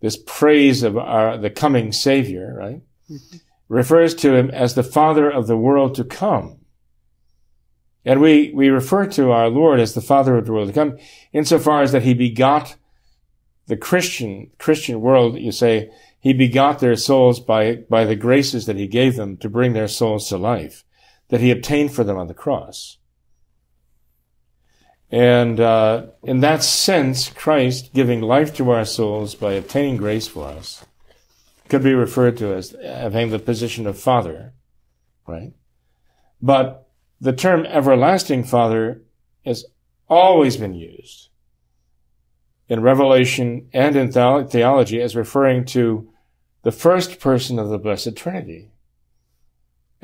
[0.00, 2.80] this praise of our, the coming Savior, right?
[3.10, 3.36] Mm-hmm.
[3.68, 6.60] Refers to him as the Father of the world to come.
[8.06, 10.96] And we, we refer to our Lord as the Father of the world to come
[11.34, 12.76] insofar as that he begot
[13.66, 18.76] the Christian, Christian world, you say, he begot their souls by, by the graces that
[18.76, 20.84] he gave them to bring their souls to life,
[21.28, 22.96] that he obtained for them on the cross.
[25.14, 30.48] And uh, in that sense, Christ giving life to our souls by obtaining grace for
[30.48, 30.84] us
[31.68, 34.54] could be referred to as having the position of Father,
[35.28, 35.52] right?
[36.42, 36.88] But
[37.20, 39.02] the term everlasting Father
[39.44, 39.64] has
[40.08, 41.28] always been used
[42.68, 46.10] in Revelation and in theology as referring to
[46.62, 48.72] the first person of the Blessed Trinity.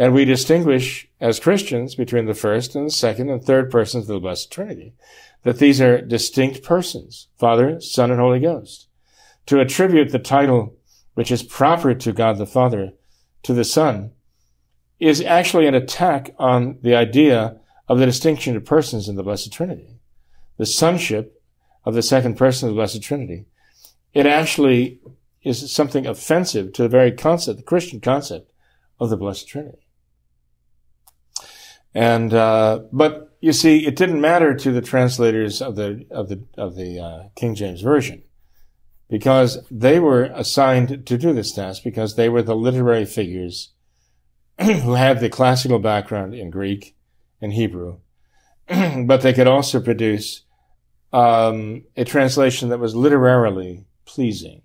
[0.00, 4.14] And we distinguish as Christians between the first and the second and third persons of
[4.14, 4.94] the Blessed Trinity,
[5.42, 8.88] that these are distinct persons, Father, Son, and Holy Ghost.
[9.44, 10.74] To attribute the title
[11.12, 12.94] which is proper to God the Father
[13.42, 14.12] to the Son
[14.98, 19.52] is actually an attack on the idea of the distinction of persons in the Blessed
[19.52, 19.98] Trinity.
[20.56, 21.42] The sonship
[21.84, 23.44] of the second person of the Blessed Trinity.
[24.14, 24.98] It actually
[25.42, 28.50] is something offensive to the very concept, the Christian concept
[28.98, 29.86] of the Blessed Trinity.
[31.94, 36.44] And, uh, but you see, it didn't matter to the translators of the, of the,
[36.57, 38.22] of the, uh, King James Version
[39.09, 43.72] because they were assigned to do this task because they were the literary figures
[44.61, 46.94] who had the classical background in Greek
[47.40, 47.98] and Hebrew,
[48.68, 50.42] but they could also produce
[51.12, 54.62] um, a translation that was literarily pleasing.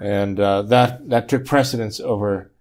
[0.00, 2.51] And uh, that, that took precedence over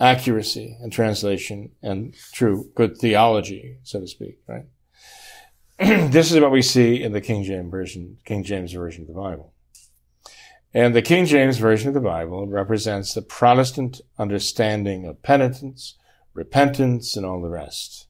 [0.00, 4.66] accuracy and translation and true good theology, so to speak, right?
[5.78, 9.14] this is what we see in the King James version, King James version of the
[9.14, 9.52] Bible.
[10.74, 15.96] And the King James version of the Bible represents the Protestant understanding of penitence,
[16.34, 18.08] repentance, and all the rest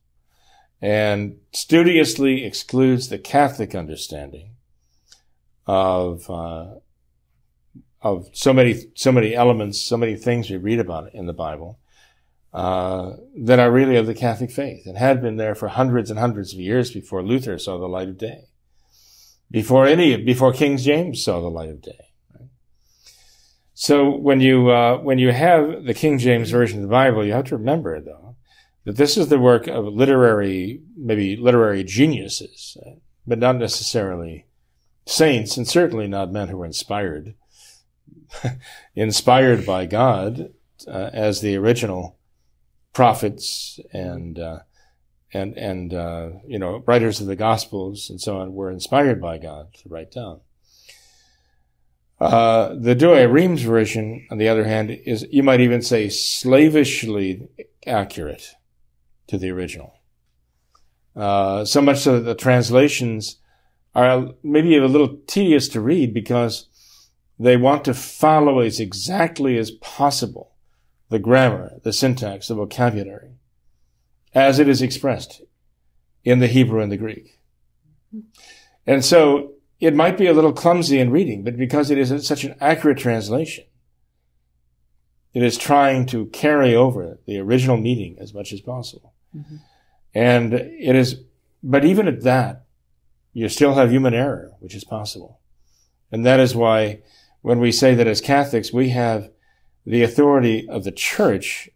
[0.80, 4.54] and studiously excludes the Catholic understanding
[5.66, 6.76] of uh,
[8.00, 11.78] of so many so many elements, so many things we read about in the Bible
[12.52, 16.18] uh, that are really of the Catholic faith and had been there for hundreds and
[16.18, 18.44] hundreds of years before Luther saw the light of day,
[19.50, 22.08] before any before King James saw the light of day.
[23.74, 27.32] So when you uh, when you have the King James version of the Bible, you
[27.32, 28.36] have to remember though
[28.84, 32.76] that this is the work of literary, maybe literary geniuses,
[33.26, 34.46] but not necessarily
[35.06, 37.34] saints, and certainly not men who were inspired,
[38.94, 40.52] inspired by God
[40.86, 42.18] uh, as the original
[42.92, 44.60] prophets and uh,
[45.32, 49.38] and and uh, you know writers of the Gospels and so on were inspired by
[49.38, 50.40] God to write down.
[52.20, 57.48] Uh, the Douay-Rheims version, on the other hand, is you might even say slavishly
[57.86, 58.56] accurate
[59.28, 59.94] to the original.
[61.14, 63.36] Uh, so much so that the translations
[63.94, 66.68] are maybe a little tedious to read because
[67.38, 70.52] they want to follow as exactly as possible
[71.08, 73.36] the grammar, the syntax, the vocabulary,
[74.34, 75.42] as it is expressed
[76.24, 77.38] in the Hebrew and the Greek.
[78.86, 82.44] And so it might be a little clumsy in reading, but because it is such
[82.44, 83.64] an accurate translation,
[85.32, 89.12] it is trying to carry over the original meaning as much as possible.
[89.36, 89.56] Mm-hmm.
[90.14, 91.20] And it is,
[91.62, 92.64] but even at that,
[93.32, 95.38] you still have human error, which is possible.
[96.10, 97.00] And that is why
[97.48, 99.30] when we say that as Catholics, we have
[99.86, 101.70] the authority of the church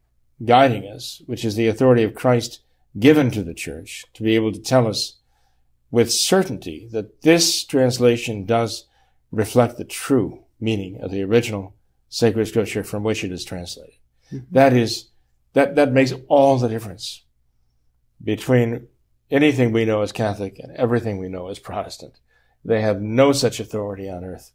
[0.45, 2.61] guiding us, which is the authority of Christ
[2.99, 5.15] given to the church to be able to tell us
[5.91, 8.85] with certainty that this translation does
[9.31, 11.75] reflect the true meaning of the original
[12.11, 13.95] sacred scripture from which it is translated.
[14.31, 14.45] Mm-hmm.
[14.55, 15.09] That is,
[15.55, 17.23] that, that makes all the difference
[18.23, 18.89] between
[19.31, 22.21] anything we know as Catholic and everything we know as Protestant.
[22.63, 24.53] They have no such authority on earth.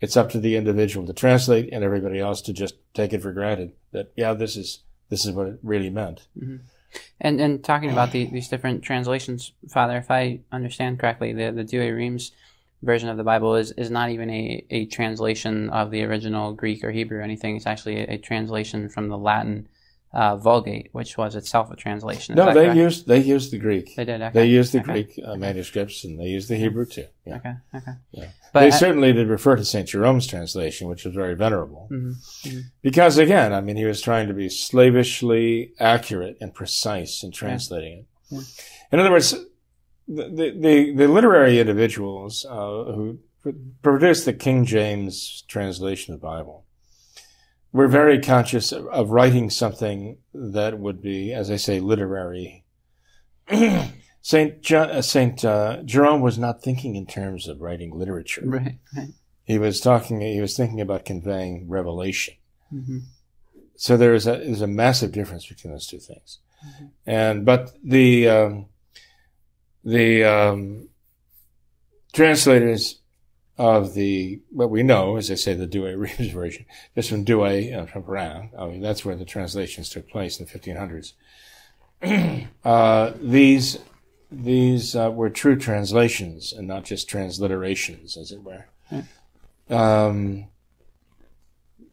[0.00, 3.32] It's up to the individual to translate and everybody else to just take it for
[3.32, 6.26] granted that, yeah, this is, this is what it really meant.
[6.38, 6.56] Mm-hmm.
[7.20, 11.64] And, and talking about the, these different translations, Father, if I understand correctly, the, the
[11.64, 12.32] Douay-Rheims
[12.82, 16.84] version of the Bible is, is not even a, a translation of the original Greek
[16.84, 17.56] or Hebrew or anything.
[17.56, 19.68] It's actually a, a translation from the Latin
[20.12, 22.34] uh, Vulgate, which was itself a translation.
[22.34, 22.76] Is no, they correct?
[22.76, 23.94] used they used the Greek.
[23.94, 24.22] They did.
[24.22, 24.32] Okay.
[24.32, 24.92] They used the okay.
[24.92, 27.06] Greek uh, manuscripts and they used the Hebrew too.
[27.26, 27.36] Yeah.
[27.36, 27.52] Okay.
[27.74, 27.92] Okay.
[28.12, 28.28] Yeah.
[28.52, 32.60] But they certainly did refer to Saint Jerome's translation, which was very venerable, mm-hmm, mm-hmm.
[32.82, 38.06] because again, I mean, he was trying to be slavishly accurate and precise in translating
[38.30, 38.38] yeah.
[38.38, 38.44] it.
[38.44, 38.64] Yeah.
[38.92, 39.32] In other words,
[40.06, 43.18] the the, the literary individuals uh, who
[43.82, 46.64] produced the King James translation of the Bible
[47.72, 52.64] we're very conscious of, of writing something that would be, as I say, literary.
[54.20, 58.42] Saint John, uh, Saint uh, Jerome was not thinking in terms of writing literature.
[58.44, 59.08] Right, right.
[59.44, 60.20] He was talking.
[60.20, 62.34] He was thinking about conveying revelation.
[62.72, 62.98] Mm-hmm.
[63.76, 66.38] So there is a there's a massive difference between those two things.
[66.66, 66.84] Mm-hmm.
[67.06, 68.66] And but the um,
[69.84, 70.88] the um,
[72.12, 72.98] translators
[73.56, 77.86] of the what we know, as I say, the Douay-Rheims version, just from Douay uh,
[77.86, 78.50] from Perrin.
[78.58, 81.14] I mean, that's where the translations took place in the 1500s.
[82.64, 83.78] uh, these
[84.30, 88.66] these uh, were true translations and not just transliterations, as it were.
[89.70, 90.46] Um,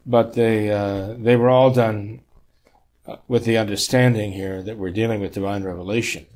[0.04, 2.22] but they uh, they were all done
[3.06, 6.26] uh, with the understanding here that we're dealing with divine revelation.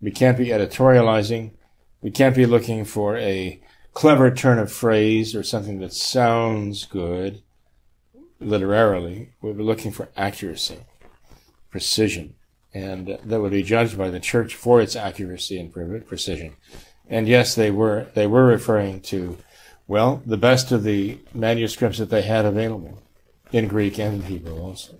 [0.00, 1.52] We can't be editorializing.
[2.02, 3.60] We can't be looking for a
[3.92, 7.42] clever turn of phrase or something that sounds good
[8.38, 9.32] literarily.
[9.42, 10.78] We're looking for accuracy,
[11.70, 12.34] precision,
[12.72, 15.72] and that would be judged by the church for its accuracy and
[16.06, 16.54] precision.
[17.08, 19.38] And yes, they were they were referring to
[19.88, 23.02] well the best of the manuscripts that they had available
[23.52, 24.96] in Greek and Hebrew also.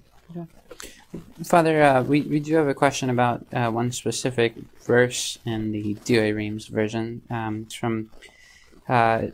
[1.45, 4.55] Father, uh, we, we do have a question about uh, one specific
[4.85, 7.23] verse in the Douay-Rheims version.
[7.29, 8.11] Um, it's from
[8.89, 9.27] uh,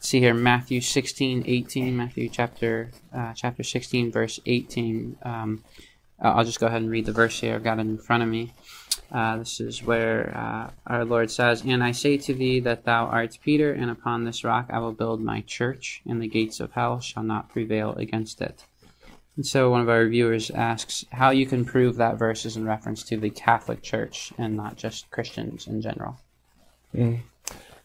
[0.00, 5.16] see here Matthew 16, 18, Matthew chapter uh, chapter 16, verse 18.
[5.22, 5.64] Um,
[6.24, 7.54] I'll just go ahead and read the verse here.
[7.54, 8.52] I've got it in front of me.
[9.12, 13.06] Uh, this is where uh, our Lord says, And I say to thee that thou
[13.06, 16.72] art Peter, and upon this rock I will build my church, and the gates of
[16.72, 18.64] hell shall not prevail against it.
[19.36, 22.64] And so one of our viewers asks how you can prove that verse is in
[22.64, 26.18] reference to the Catholic Church and not just Christians in general.
[26.94, 27.20] Mm.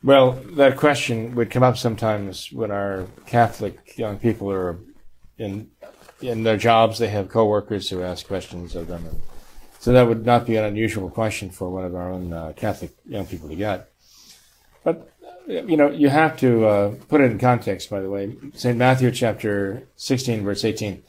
[0.04, 4.78] Well, that question would come up sometimes when our Catholic young people are
[5.38, 5.72] in
[6.22, 7.00] in their jobs.
[7.00, 9.06] They have coworkers who ask questions of them,
[9.80, 12.92] so that would not be an unusual question for one of our own uh, Catholic
[13.06, 13.92] young people to get.
[14.84, 15.12] But
[15.48, 17.90] you know, you have to uh, put it in context.
[17.90, 21.04] By the way, Saint Matthew chapter sixteen, verse eighteen.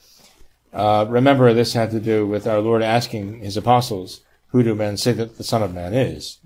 [0.73, 4.97] Uh, remember, this had to do with our Lord asking his apostles, "Who do men
[4.97, 6.39] say that the Son of Man is?"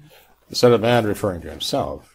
[0.49, 2.14] The Son of Man referring to himself.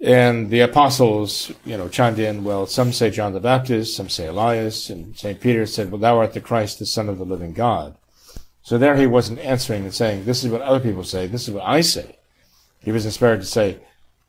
[0.00, 4.26] And the apostles, you know, chimed in, well, some say John the Baptist, some say
[4.26, 5.40] Elias, and St.
[5.40, 7.96] Peter said, well, thou art the Christ, the Son of the living God.
[8.62, 11.54] So there he wasn't answering and saying, this is what other people say, this is
[11.54, 12.18] what I say.
[12.80, 13.80] He was inspired to say,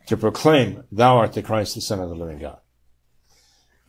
[0.05, 2.59] to proclaim, thou art the Christ, the Son of the living God.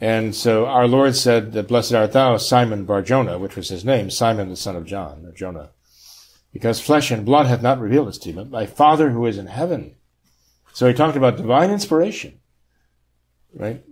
[0.00, 4.10] And so our Lord said that blessed art thou, Simon Barjona, which was his name,
[4.10, 5.70] Simon the son of John, or Jonah.
[6.52, 9.38] Because flesh and blood hath not revealed this to you, but my Father who is
[9.38, 9.96] in heaven.
[10.78, 12.38] So he talked about divine inspiration,
[13.52, 13.82] right?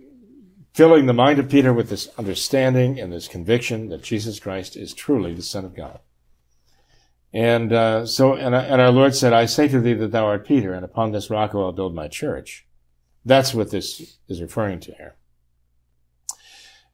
[0.73, 4.93] Filling the mind of Peter with this understanding and this conviction that Jesus Christ is
[4.93, 5.99] truly the Son of God.
[7.33, 10.47] And uh, so, and, and, our Lord said, "I say to thee that thou art
[10.47, 12.65] Peter, and upon this rock I will build my church."
[13.25, 15.17] That's what this is referring to here.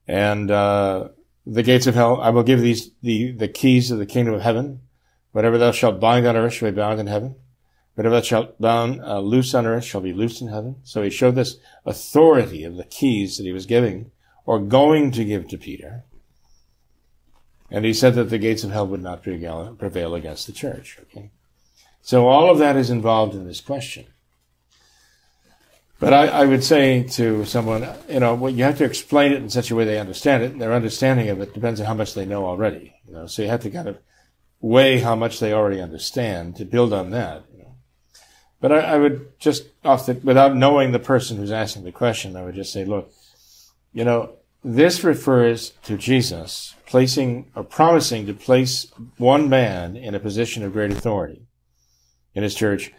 [0.08, 1.10] And uh,
[1.46, 4.42] the gates of hell, I will give these the the keys of the kingdom of
[4.42, 4.82] heaven.
[5.34, 7.36] Whatever thou shalt bind on earth shall be bound in heaven.
[7.96, 10.78] Whatever thou shalt bound uh, loose on earth shall be loosed in heaven.
[10.84, 14.12] So he showed this authority of the keys that he was giving
[14.46, 16.04] or going to give to Peter.
[17.70, 20.98] And he said that the gates of hell would not prevail against the church.
[21.04, 21.32] Okay.
[22.02, 24.06] So all of that is involved in this question.
[26.00, 29.38] But I, I, would say to someone, you know, well, you have to explain it
[29.42, 30.52] in such a way they understand it.
[30.52, 32.94] And their understanding of it depends on how much they know already.
[33.08, 34.00] You know, so you have to kind of
[34.60, 37.46] weigh how much they already understand to build on that.
[38.64, 42.38] But I, I would just off the, without knowing the person who's asking the question,
[42.38, 43.12] I would just say, look,
[43.92, 50.20] you know, this refers to Jesus placing or promising to place one man in a
[50.20, 51.42] position of great authority
[52.34, 52.94] in his church,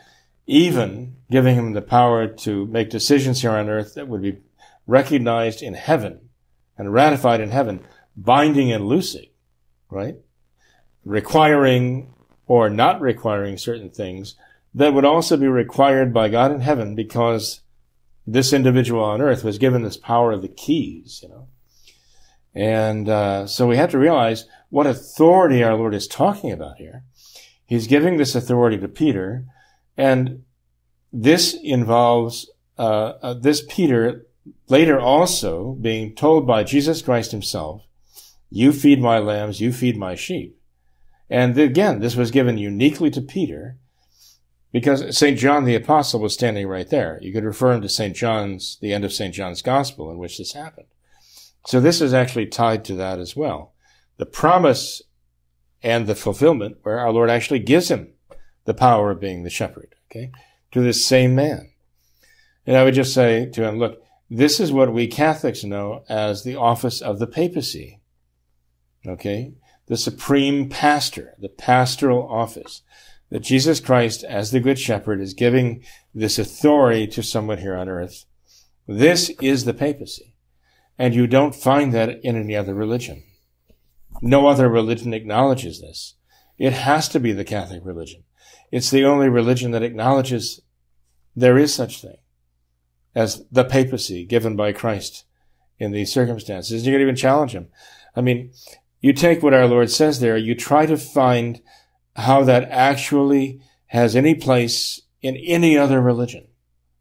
[0.46, 4.40] even giving him the power to make decisions here on earth that would be
[4.86, 6.28] recognized in heaven
[6.76, 7.80] and ratified in heaven,
[8.14, 9.30] binding and loosing,
[9.88, 10.16] right?
[11.06, 12.12] Requiring
[12.46, 14.36] or not requiring certain things
[14.74, 17.60] that would also be required by God in heaven because
[18.26, 21.48] this individual on earth was given this power of the keys, you know.
[22.54, 27.04] And uh, so we have to realize what authority our Lord is talking about here.
[27.66, 29.44] He's giving this authority to Peter,
[29.96, 30.44] and
[31.12, 34.26] this involves uh, uh, this Peter
[34.68, 37.82] later also being told by Jesus Christ himself,
[38.50, 40.58] "You feed my lambs, you feed my sheep."
[41.30, 43.78] And again, this was given uniquely to Peter
[44.74, 45.38] because St.
[45.38, 47.20] John the Apostle was standing right there.
[47.22, 48.14] You could refer him to St.
[48.14, 49.32] John's, the end of St.
[49.32, 50.88] John's Gospel in which this happened.
[51.64, 53.72] So this is actually tied to that as well.
[54.16, 55.00] The promise
[55.80, 58.14] and the fulfillment where our Lord actually gives him
[58.64, 60.32] the power of being the shepherd, okay,
[60.72, 61.70] to this same man.
[62.66, 66.42] And I would just say to him, look, this is what we Catholics know as
[66.42, 68.00] the office of the papacy.
[69.06, 69.52] Okay?
[69.86, 72.82] The supreme pastor, the pastoral office.
[73.34, 75.82] That Jesus Christ, as the good shepherd, is giving
[76.14, 78.26] this authority to someone here on earth.
[78.86, 80.36] This is the papacy.
[81.00, 83.24] And you don't find that in any other religion.
[84.22, 86.14] No other religion acknowledges this.
[86.58, 88.22] It has to be the Catholic religion.
[88.70, 90.60] It's the only religion that acknowledges
[91.34, 92.18] there is such thing
[93.16, 95.24] as the papacy given by Christ
[95.80, 96.86] in these circumstances.
[96.86, 97.66] You can even challenge him.
[98.14, 98.52] I mean,
[99.00, 101.60] you take what our Lord says there, you try to find
[102.16, 106.46] how that actually has any place in any other religion,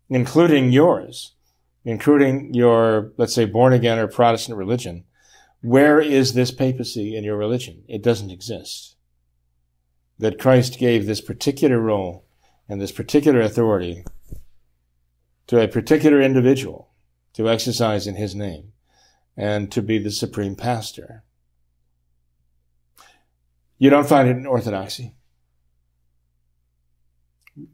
[0.10, 1.34] including yours
[1.86, 5.04] including your, let's say, born again or Protestant religion,
[5.62, 7.84] where is this papacy in your religion?
[7.88, 8.96] It doesn't exist.
[10.20, 12.26] That Christ gave this particular role
[12.70, 14.06] and this particular authority
[15.48, 16.90] to a particular individual
[17.34, 18.72] to exercise in his name
[19.36, 21.24] and to be the supreme pastor.
[23.84, 25.16] You don't find it in Orthodoxy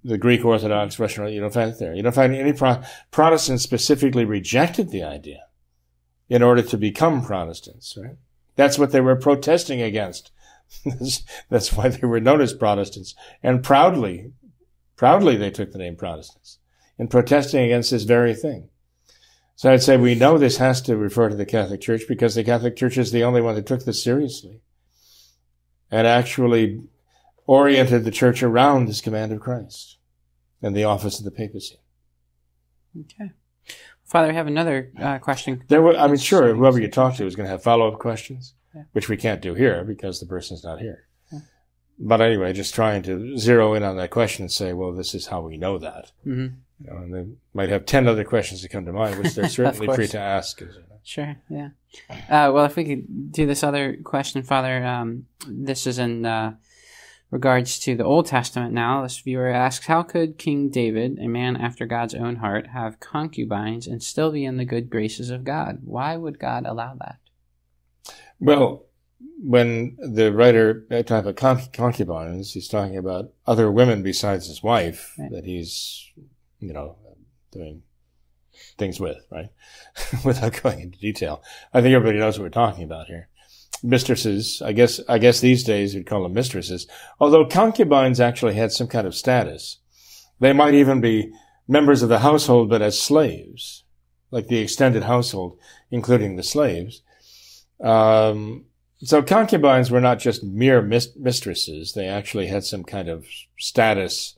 [0.03, 1.93] the Greek Orthodox, Russian, you don't find it there.
[1.93, 2.81] You don't find any Pro-
[3.11, 5.45] Protestants specifically rejected the idea
[6.27, 8.17] in order to become Protestants, right?
[8.55, 10.31] That's what they were protesting against.
[11.49, 13.15] That's why they were known as Protestants.
[13.41, 14.33] And proudly,
[14.95, 16.59] proudly they took the name Protestants
[16.97, 18.69] in protesting against this very thing.
[19.55, 22.43] So I'd say we know this has to refer to the Catholic Church because the
[22.43, 24.61] Catholic Church is the only one that took this seriously
[25.91, 26.81] and actually
[27.45, 29.97] oriented the church around this command of Christ
[30.61, 31.79] and the office of the papacy.
[32.99, 33.31] Okay.
[34.05, 35.63] Father, I have another uh, question.
[35.67, 37.99] There were, I mean, sure, whoever you talk to is going to have follow up
[37.99, 38.83] questions, yeah.
[38.93, 41.07] which we can't do here because the person's not here.
[41.31, 41.39] Yeah.
[41.99, 45.27] But anyway, just trying to zero in on that question and say, well, this is
[45.27, 46.11] how we know that.
[46.25, 46.55] Mm-hmm.
[46.83, 49.49] You know, and they might have 10 other questions that come to mind, which they're
[49.49, 50.61] certainly free to ask.
[51.03, 51.69] Sure, yeah.
[52.09, 56.53] Uh, well, if we could do this other question, Father, um, this is in uh,
[57.31, 61.55] regards to the Old Testament now, this viewer asks How could King David, a man
[61.55, 65.79] after God's own heart, have concubines and still be in the good graces of God?
[65.83, 67.17] Why would God allow that?
[68.39, 68.85] Well,
[69.41, 75.31] when the writer talks about concubines, he's talking about other women besides his wife right.
[75.31, 76.09] that he's,
[76.59, 76.95] you know,
[77.51, 77.83] doing
[78.79, 79.49] things with, right?
[80.25, 81.43] Without going into detail.
[81.73, 83.29] I think everybody knows what we're talking about here
[83.83, 84.61] mistresses.
[84.61, 86.87] I guess, I guess these days we'd call them mistresses.
[87.19, 89.77] Although concubines actually had some kind of status.
[90.39, 91.31] They might even be
[91.67, 93.83] members of the household, but as slaves,
[94.31, 95.57] like the extended household,
[95.91, 97.01] including the slaves.
[97.81, 98.65] Um,
[99.01, 103.25] so concubines were not just mere mis- mistresses; they actually had some kind of
[103.57, 104.35] status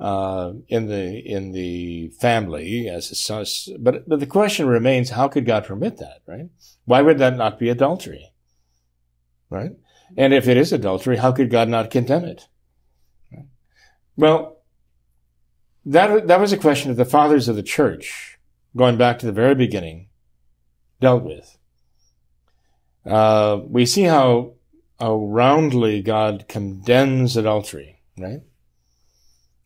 [0.00, 3.44] uh, in the in the family as a son.
[3.78, 6.22] But but the question remains: How could God permit that?
[6.26, 6.48] Right?
[6.84, 8.32] Why would that not be adultery?
[9.50, 9.72] right?
[10.16, 12.46] And if it is adultery, how could God not condemn it?
[14.16, 14.58] Well,
[15.84, 18.38] that, that was a question that the fathers of the church,
[18.76, 20.08] going back to the very beginning,
[21.00, 21.58] dealt with.
[23.04, 24.54] Uh, we see how,
[24.98, 28.42] how roundly God condemns adultery, right?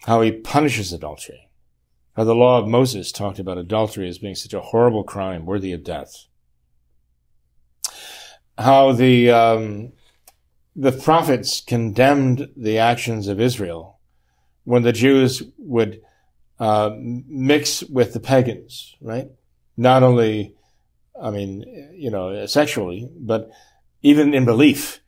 [0.04, 1.48] How he punishes adultery.
[2.16, 5.72] How the law of Moses talked about adultery as being such a horrible crime worthy
[5.72, 6.26] of death
[8.58, 9.92] how the um,
[10.76, 13.98] the prophets condemned the actions of Israel
[14.64, 16.00] when the Jews would
[16.58, 19.28] uh, mix with the pagans, right?
[19.76, 20.54] Not only,
[21.20, 23.50] I mean, you know, sexually, but
[24.02, 25.00] even in belief,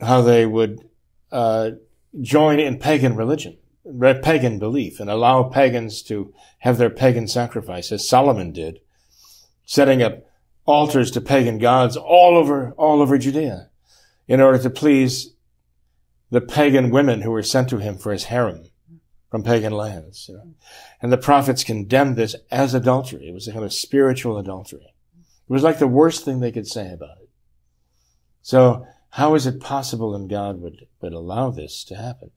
[0.00, 0.88] how they would
[1.30, 1.72] uh,
[2.20, 3.58] join in pagan religion,
[4.22, 8.80] pagan belief, and allow pagans to have their pagan sacrifice, as Solomon did,
[9.64, 10.24] setting up
[10.64, 13.70] altars to pagan gods all over all over Judea,
[14.26, 15.34] in order to please
[16.30, 18.64] the pagan women who were sent to him for his harem
[19.30, 20.26] from pagan lands.
[20.28, 20.54] You know?
[21.00, 23.28] And the prophets condemned this as adultery.
[23.28, 24.94] It was a kind of spiritual adultery.
[25.16, 27.30] It was like the worst thing they could say about it.
[28.42, 32.30] So how is it possible that God would, would allow this to happen?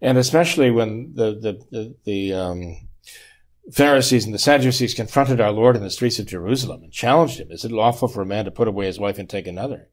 [0.00, 2.88] And especially when the, the, the, the um,
[3.72, 7.50] Pharisees and the Sadducees confronted our Lord in the streets of Jerusalem and challenged him,
[7.50, 9.88] is it lawful for a man to put away his wife and take another?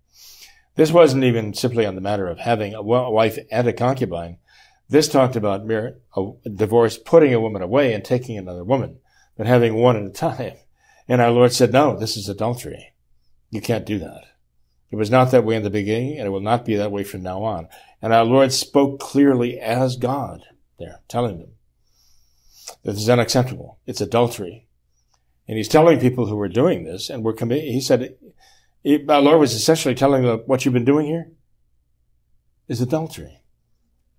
[0.76, 4.38] This wasn't even simply on the matter of having a wife and a concubine.
[4.88, 6.00] This talked about mere
[6.56, 8.98] divorce, putting a woman away and taking another woman,
[9.38, 10.54] but having one at a time.
[11.08, 12.94] And our Lord said, no, this is adultery.
[13.52, 14.24] You can't do that.
[14.92, 17.04] It was not that way in the beginning, and it will not be that way
[17.04, 17.68] from now on.
[18.02, 20.44] And our Lord spoke clearly as God
[20.80, 21.52] there, telling them
[22.84, 23.80] that this is unacceptable.
[23.86, 24.68] It's adultery.
[25.48, 28.16] And he's telling people who were doing this, and were committing, he said,
[29.08, 31.32] our Lord was essentially telling them, what you've been doing here
[32.68, 33.42] is adultery.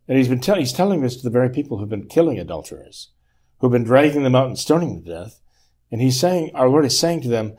[0.06, 3.10] And he's been telling, he's telling this to the very people who've been killing adulterers,
[3.58, 5.40] who've been dragging them out and stoning them to death.
[5.90, 7.56] And he's saying, our Lord is saying to them,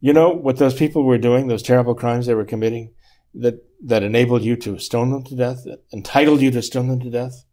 [0.00, 2.92] you know what those people were doing, those terrible crimes they were committing,
[3.34, 7.00] that, that enabled you to stone them to death, that entitled you to stone them
[7.00, 7.44] to death?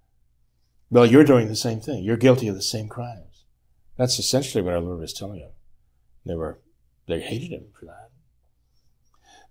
[0.90, 2.04] Well, you're doing the same thing.
[2.04, 3.46] You're guilty of the same crimes.
[3.98, 5.52] That's essentially what our Lord was telling them.
[6.26, 6.60] They were,
[7.08, 8.10] they hated him for that.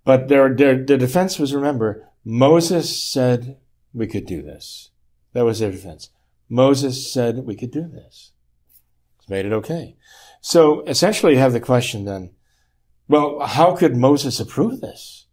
[0.04, 3.58] But their, their, their defense was, remember, Moses said,
[3.92, 4.90] we could do this.
[5.32, 6.10] That was their defense.
[6.48, 8.32] Moses said we could do this.
[9.18, 9.96] It's made it okay.
[10.40, 12.30] So essentially you have the question then,
[13.08, 15.26] well, how could Moses approve this?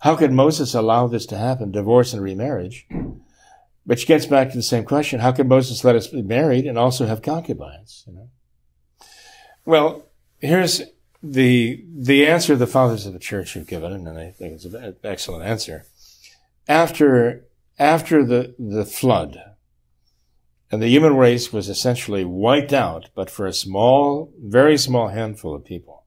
[0.00, 2.86] How could Moses allow this to happen, divorce and remarriage?
[3.84, 5.20] Which gets back to the same question.
[5.20, 8.04] How could Moses let us be married and also have concubines?
[8.06, 8.30] You know?
[9.64, 10.06] Well,
[10.38, 10.82] here's
[11.22, 14.96] the, the answer the fathers of the church have given, and I think it's an
[15.02, 15.84] excellent answer.
[16.68, 17.46] After
[17.78, 19.38] after the, the flood,
[20.70, 25.54] and the human race was essentially wiped out, but for a small, very small handful
[25.54, 26.04] of people,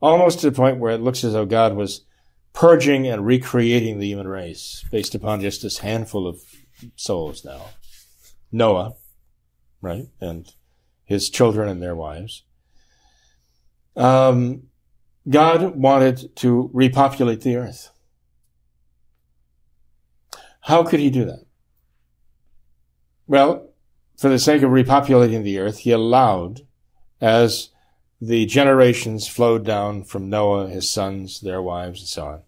[0.00, 2.04] almost to the point where it looks as though God was
[2.52, 6.40] purging and recreating the human race based upon just this handful of
[6.96, 7.66] souls now.
[8.50, 8.94] Noah,
[9.80, 10.52] right, and
[11.04, 12.44] his children and their wives.
[13.96, 14.64] Um,
[15.28, 17.90] God wanted to repopulate the earth.
[20.62, 21.44] How could he do that?
[23.26, 23.70] Well,
[24.18, 26.62] for the sake of repopulating the earth, he allowed,
[27.20, 27.69] as
[28.20, 32.42] the generations flowed down from Noah, his sons, their wives, and so on,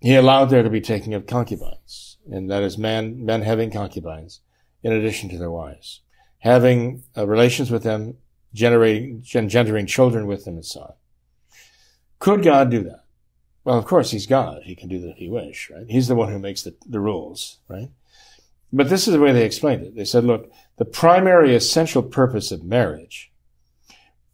[0.00, 4.40] he allowed there to be taking of concubines, and that is man, men having concubines
[4.82, 6.02] in addition to their wives,
[6.38, 8.18] having uh, relations with them,
[8.52, 10.92] generating, children with them, and so on.
[12.18, 13.04] Could God do that?
[13.64, 14.62] Well, of course, he's God.
[14.64, 15.86] He can do that if he wish, right?
[15.88, 17.88] He's the one who makes the, the rules, right?
[18.72, 19.96] But this is the way they explained it.
[19.96, 23.32] They said, look, the primary essential purpose of marriage,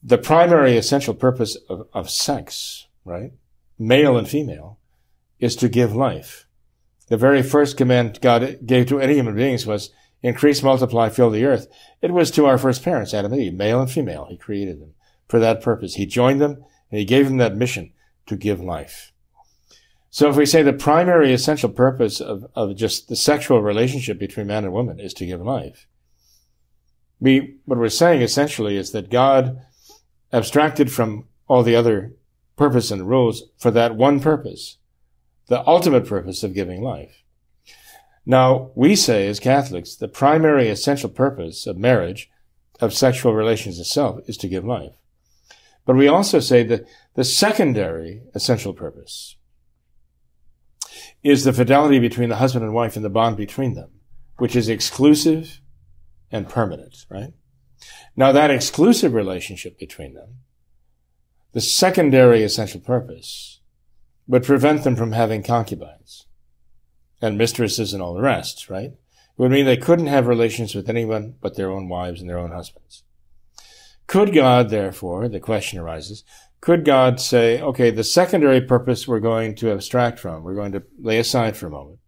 [0.02, 3.32] the primary essential purpose of, of sex, right?
[3.78, 4.78] Male and female,
[5.38, 6.46] is to give life.
[7.08, 9.90] The very first command God gave to any human beings was
[10.22, 11.66] increase, multiply, fill the earth.
[12.00, 14.26] It was to our first parents, Adam and Eve, male and female.
[14.28, 14.94] He created them
[15.28, 15.94] for that purpose.
[15.94, 17.92] He joined them and he gave them that mission
[18.26, 19.12] to give life.
[20.10, 24.48] So if we say the primary essential purpose of, of just the sexual relationship between
[24.48, 25.86] man and woman is to give life,
[27.20, 29.60] we, what we're saying essentially is that God
[30.32, 32.12] abstracted from all the other
[32.56, 34.78] purpose and rules for that one purpose,
[35.46, 37.22] the ultimate purpose of giving life.
[38.26, 42.30] Now, we say as Catholics, the primary essential purpose of marriage,
[42.80, 44.92] of sexual relations itself, is to give life.
[45.86, 49.36] But we also say that the secondary essential purpose,
[51.22, 53.90] is the fidelity between the husband and wife and the bond between them,
[54.38, 55.60] which is exclusive
[56.30, 57.32] and permanent, right?
[58.16, 60.38] Now that exclusive relationship between them,
[61.52, 63.60] the secondary essential purpose,
[64.26, 66.26] would prevent them from having concubines
[67.20, 68.92] and mistresses and all the rest, right?
[68.92, 68.98] It
[69.36, 72.52] would mean they couldn't have relations with anyone but their own wives and their own
[72.52, 73.02] husbands.
[74.06, 76.24] Could God, therefore, the question arises,
[76.60, 80.82] could God say, okay, the secondary purpose we're going to abstract from, we're going to
[80.98, 81.98] lay aside for a moment,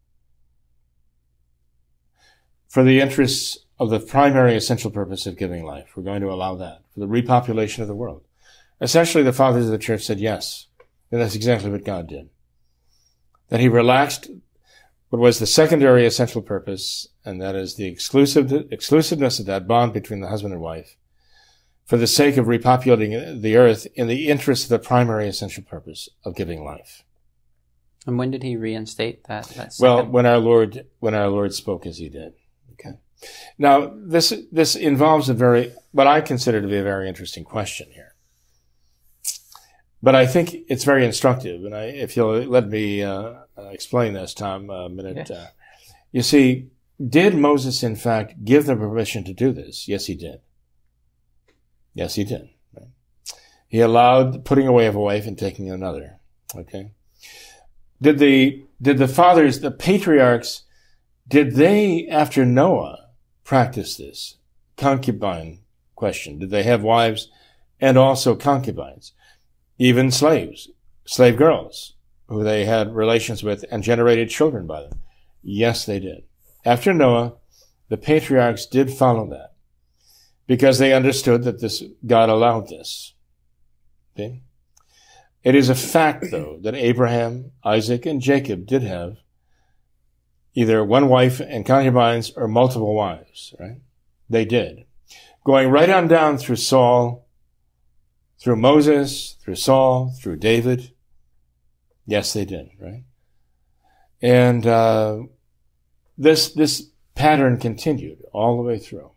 [2.69, 5.97] for the interests of the primary essential purpose of giving life.
[5.97, 8.23] We're going to allow that for the repopulation of the world.
[8.81, 10.67] Essentially, the fathers of the church said yes.
[11.11, 12.31] And that's exactly what God did.
[13.49, 14.31] That he relaxed
[15.11, 19.93] what was the secondary essential purpose, and that is the exclusive, exclusiveness of that bond
[19.93, 20.97] between the husband and wife
[21.85, 26.09] for the sake of repopulating the earth in the interest of the primary essential purpose
[26.25, 27.05] of giving life.
[28.07, 29.45] And when did he reinstate that?
[29.49, 32.33] that well, when our Lord, when our Lord spoke as he did.
[32.73, 32.97] Okay.
[33.59, 37.89] Now, this, this involves a very, what I consider to be a very interesting question
[37.93, 38.15] here.
[40.03, 41.65] But I think it's very instructive.
[41.65, 43.35] And I, if you'll let me, uh,
[43.71, 45.31] explain this, Tom, a minute.
[45.31, 45.47] Uh,
[46.11, 46.71] you see,
[47.05, 49.87] did Moses, in fact, give them permission to do this?
[49.89, 50.41] Yes, he did.
[51.95, 52.49] Yes, he did.
[53.69, 56.19] He allowed putting away of a wife and taking another.
[56.55, 56.93] Okay.
[58.03, 60.65] Did the, did the fathers, the patriarchs,
[61.27, 63.02] did they, after Noah,
[63.45, 64.37] practice this?
[64.77, 65.61] Concubine
[65.95, 66.39] question.
[66.39, 67.31] Did they have wives
[67.81, 69.13] and also concubines?
[69.79, 70.71] Even slaves,
[71.05, 71.95] slave girls,
[72.29, 75.01] who they had relations with and generated children by them?
[75.43, 76.25] Yes, they did.
[76.65, 77.35] After Noah,
[77.89, 79.55] the patriarchs did follow that
[80.47, 83.15] because they understood that this God allowed this.
[84.17, 89.17] It is a fact, though, that Abraham, Isaac, and Jacob did have
[90.55, 93.81] either one wife and concubines or multiple wives, right?
[94.29, 94.85] They did.
[95.45, 97.27] Going right on down through Saul,
[98.41, 100.93] through Moses, through Saul, through David.
[102.07, 103.05] Yes, they did, right?
[104.21, 105.23] And uh,
[106.17, 109.11] this this pattern continued all the way through.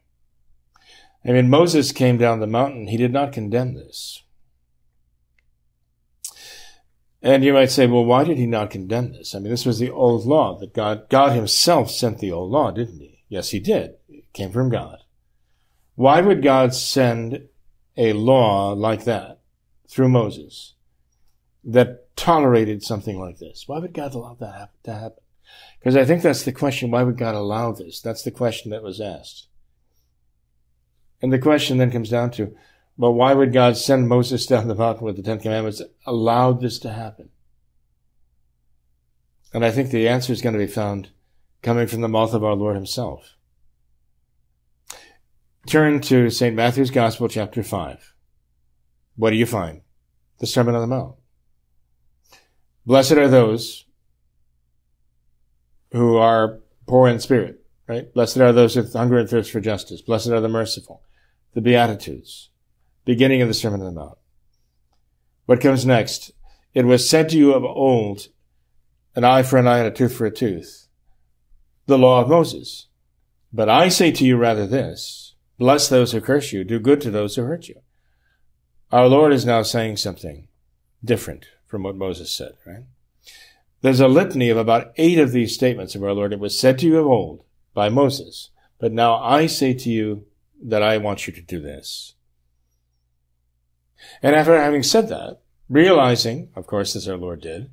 [1.23, 2.88] I mean, Moses came down the mountain.
[2.88, 4.23] He did not condemn this.
[7.26, 9.34] And you might say, well, why did he not condemn this?
[9.34, 12.69] I mean, this was the old law that God, God himself sent the old law,
[12.69, 13.23] didn't he?
[13.28, 13.95] Yes, he did.
[14.07, 14.99] It came from God.
[15.95, 17.47] Why would God send
[17.97, 19.39] a law like that
[19.89, 20.76] through Moses
[21.63, 23.63] that tolerated something like this?
[23.65, 25.23] Why would God allow that to happen?
[25.80, 26.91] Because I think that's the question.
[26.91, 28.01] Why would God allow this?
[28.01, 29.47] That's the question that was asked.
[31.23, 32.55] And the question then comes down to,
[32.97, 36.79] well, why would God send Moses down the mountain with the Ten Commandments, allowed this
[36.79, 37.29] to happen?
[39.53, 41.09] And I think the answer is going to be found
[41.61, 43.35] coming from the mouth of our Lord himself.
[45.67, 46.55] Turn to St.
[46.55, 48.13] Matthew's Gospel, chapter 5.
[49.15, 49.81] What do you find?
[50.39, 51.15] The Sermon on the Mount.
[52.85, 53.85] Blessed are those
[55.91, 58.13] who are poor in spirit, right?
[58.13, 60.01] Blessed are those who hunger and thirst for justice.
[60.01, 61.01] Blessed are the merciful.
[61.53, 62.49] The Beatitudes.
[63.05, 64.17] Beginning of the Sermon on the Mount.
[65.45, 66.31] What comes next?
[66.73, 68.27] It was said to you of old,
[69.15, 70.87] an eye for an eye and a tooth for a tooth.
[71.85, 72.87] The law of Moses.
[73.53, 77.11] But I say to you rather this, bless those who curse you, do good to
[77.11, 77.79] those who hurt you.
[78.91, 80.47] Our Lord is now saying something
[81.03, 82.85] different from what Moses said, right?
[83.81, 86.33] There's a litany of about eight of these statements of our Lord.
[86.33, 87.43] It was said to you of old,
[87.75, 88.49] by Moses.
[88.79, 90.25] But now I say to you
[90.63, 92.15] that I want you to do this.
[94.21, 97.71] And after having said that, realizing, of course, as our Lord did,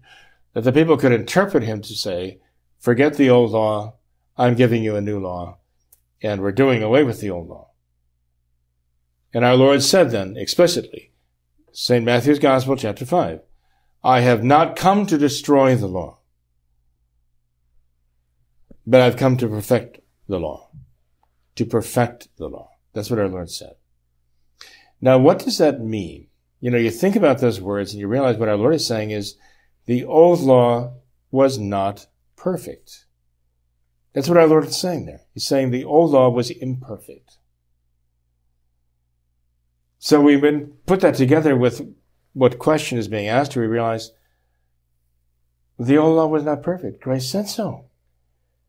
[0.55, 2.41] that the people could interpret him to say,
[2.79, 3.95] forget the old law,
[4.37, 5.59] I'm giving you a new law,
[6.23, 7.71] and we're doing away with the old law.
[9.35, 11.13] And our Lord said then explicitly,
[11.73, 12.05] St.
[12.05, 13.41] Matthew's Gospel, chapter 5,
[14.05, 16.19] I have not come to destroy the law,
[18.87, 20.71] but I've come to perfect the law,
[21.55, 22.71] to perfect the law.
[22.93, 23.77] That's what our Lord said.
[25.03, 26.29] Now, what does that mean?
[26.61, 29.11] You know, you think about those words and you realize what our Lord is saying
[29.11, 29.37] is
[29.87, 30.95] the old law
[31.33, 33.07] was not perfect.
[34.13, 35.23] That's what our Lord is saying there.
[35.35, 37.39] He's saying the old law was imperfect.
[39.99, 41.83] So we been put that together with
[42.33, 44.13] what question is being asked, we realize
[45.79, 47.03] the old law was not perfect.
[47.03, 47.87] Christ said so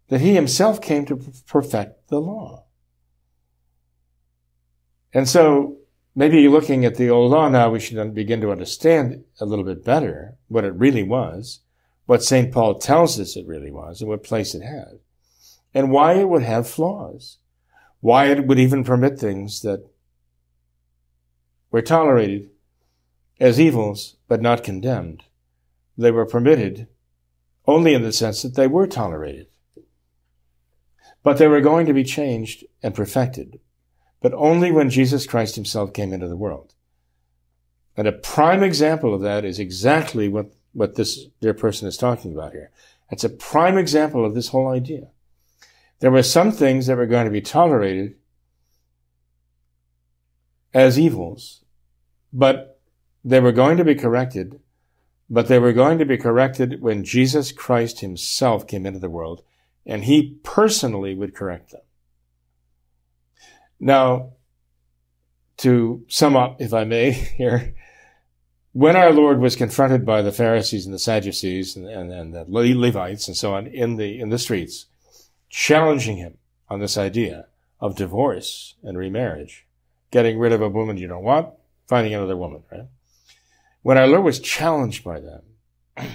[0.07, 1.17] that he himself came to
[1.47, 2.65] perfect the law.
[5.13, 5.77] And so
[6.15, 9.83] maybe looking at the old law now, we should begin to understand a little bit
[9.83, 11.61] better what it really was,
[12.05, 12.51] what St.
[12.51, 14.99] Paul tells us it really was, and what place it had,
[15.73, 17.37] and why it would have flaws,
[18.01, 19.87] why it would even permit things that
[21.71, 22.49] were tolerated
[23.39, 25.23] as evils, but not condemned.
[25.97, 26.87] They were permitted
[27.65, 29.47] only in the sense that they were tolerated.
[31.23, 33.59] But they were going to be changed and perfected,
[34.23, 36.73] but only when Jesus Christ himself came into the world.
[37.97, 42.33] And a prime example of that is exactly what, what this dear person is talking
[42.33, 42.71] about here.
[43.11, 45.09] It's a prime example of this whole idea.
[45.99, 48.15] There were some things that were going to be tolerated
[50.73, 51.65] as evils,
[52.31, 52.79] but
[53.25, 54.61] they were going to be corrected,
[55.29, 59.43] but they were going to be corrected when Jesus Christ himself came into the world
[59.85, 61.81] and he personally would correct them.
[63.83, 64.31] Now,
[65.57, 67.75] to sum up, if I may, here,
[68.71, 72.45] when our Lord was confronted by the Pharisees and the Sadducees and, and, and the
[72.47, 74.85] Levites and so on in the, in the streets,
[75.49, 76.37] challenging him
[76.69, 77.47] on this idea
[77.81, 79.67] of divorce and remarriage,
[80.11, 81.49] getting rid of a woman you don't want,
[81.85, 82.87] finding another woman, right?
[83.81, 85.41] When our Lord was challenged by them,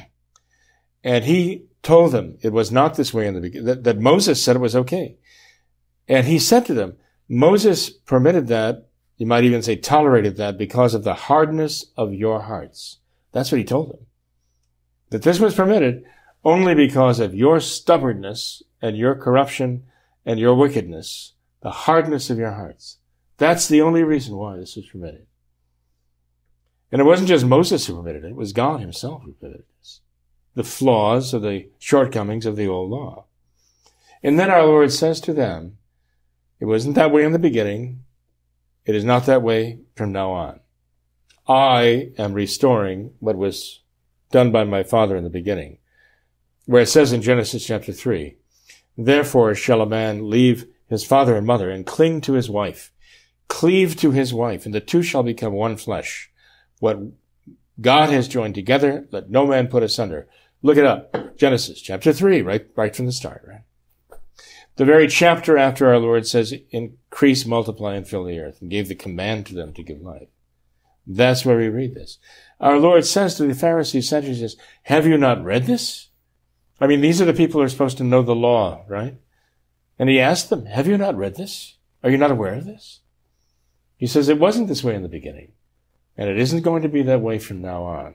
[1.04, 4.42] and he told them it was not this way in the beginning, that, that Moses
[4.42, 5.18] said it was okay.
[6.08, 6.96] And he said to them,
[7.28, 12.42] Moses permitted that, you might even say tolerated that because of the hardness of your
[12.42, 12.98] hearts.
[13.32, 14.06] That's what he told them.
[15.10, 16.04] That this was permitted
[16.44, 19.84] only because of your stubbornness and your corruption
[20.24, 22.98] and your wickedness, the hardness of your hearts.
[23.38, 25.26] That's the only reason why this was permitted.
[26.90, 30.00] And it wasn't just Moses who permitted it, it was God himself who permitted this.
[30.54, 33.26] The flaws or the shortcomings of the old law.
[34.22, 35.77] And then our Lord says to them,
[36.60, 38.04] it wasn't that way in the beginning.
[38.84, 40.60] It is not that way from now on.
[41.46, 43.80] I am restoring what was
[44.30, 45.78] done by my Father in the beginning.
[46.66, 48.36] Where it says in Genesis chapter 3,
[48.96, 52.92] Therefore shall a man leave his father and mother and cling to his wife,
[53.46, 56.30] cleave to his wife, and the two shall become one flesh.
[56.80, 56.98] What
[57.80, 60.28] God has joined together, let no man put asunder.
[60.62, 61.36] Look it up.
[61.36, 63.62] Genesis chapter 3, right, right from the start, right?
[64.78, 68.86] The very chapter after our Lord says, increase, multiply, and fill the earth, and gave
[68.86, 70.28] the command to them to give life.
[71.04, 72.18] That's where we read this.
[72.60, 76.10] Our Lord says to the Pharisees, Sadducees, have you not read this?
[76.80, 79.16] I mean, these are the people who are supposed to know the law, right?
[79.98, 81.76] And he asked them, have you not read this?
[82.04, 83.00] Are you not aware of this?
[83.96, 85.54] He says, it wasn't this way in the beginning,
[86.16, 88.14] and it isn't going to be that way from now on.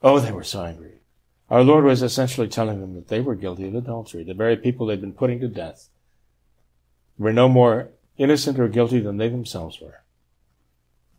[0.00, 0.95] Oh, they were so angry.
[1.48, 4.24] Our Lord was essentially telling them that they were guilty of adultery.
[4.24, 5.88] The very people they'd been putting to death
[7.18, 10.02] were no more innocent or guilty than they themselves were.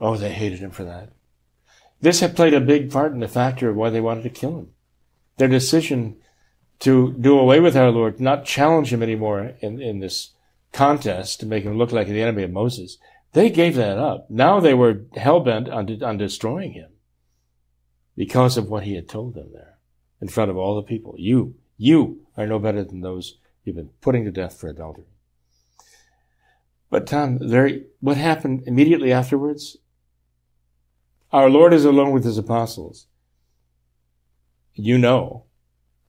[0.01, 1.09] Oh, they hated him for that.
[2.01, 4.59] This had played a big part in the factor of why they wanted to kill
[4.59, 4.69] him.
[5.37, 6.17] Their decision
[6.79, 10.31] to do away with our Lord, not challenge him anymore in, in this
[10.73, 12.97] contest to make him look like the enemy of Moses,
[13.33, 14.29] they gave that up.
[14.29, 16.91] Now they were hell bent on, on destroying him
[18.15, 19.76] because of what he had told them there
[20.21, 21.15] in front of all the people.
[21.17, 25.05] You, you are no better than those you've been putting to death for adultery.
[26.89, 29.77] But Tom, very, what happened immediately afterwards?
[31.31, 33.07] Our Lord is alone with his apostles.
[34.73, 35.43] You know,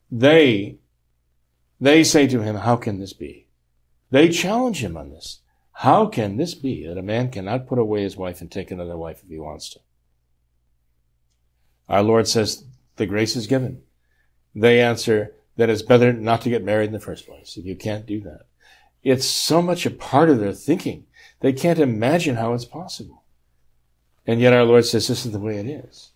[0.09, 0.77] they,
[1.81, 3.47] they say to him, how can this be?
[4.11, 5.41] They challenge him on this.
[5.73, 8.97] How can this be that a man cannot put away his wife and take another
[8.97, 9.79] wife if he wants to?
[11.87, 13.81] Our Lord says the grace is given.
[14.55, 17.57] They answer that it's better not to get married in the first place.
[17.57, 18.41] You can't do that.
[19.03, 21.05] It's so much a part of their thinking.
[21.41, 23.23] They can't imagine how it's possible.
[24.27, 26.11] And yet our Lord says this is the way it is.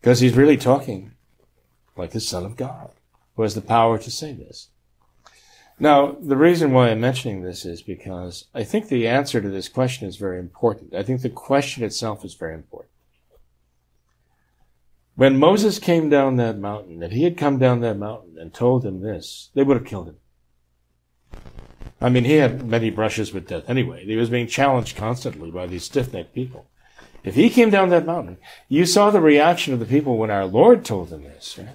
[0.00, 1.12] Because he's really talking
[1.96, 2.90] like the Son of God,
[3.36, 4.68] who has the power to say this.
[5.78, 9.68] Now, the reason why I'm mentioning this is because I think the answer to this
[9.68, 10.94] question is very important.
[10.94, 12.90] I think the question itself is very important.
[15.20, 18.82] When Moses came down that mountain, if he had come down that mountain and told
[18.82, 20.16] them this, they would have killed him.
[22.00, 24.06] I mean, he had many brushes with death anyway.
[24.06, 26.70] He was being challenged constantly by these stiff-necked people.
[27.22, 30.46] If he came down that mountain, you saw the reaction of the people when our
[30.46, 31.68] Lord told them this, right?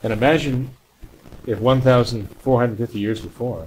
[0.00, 0.70] And imagine
[1.44, 3.66] if 1,450 years before,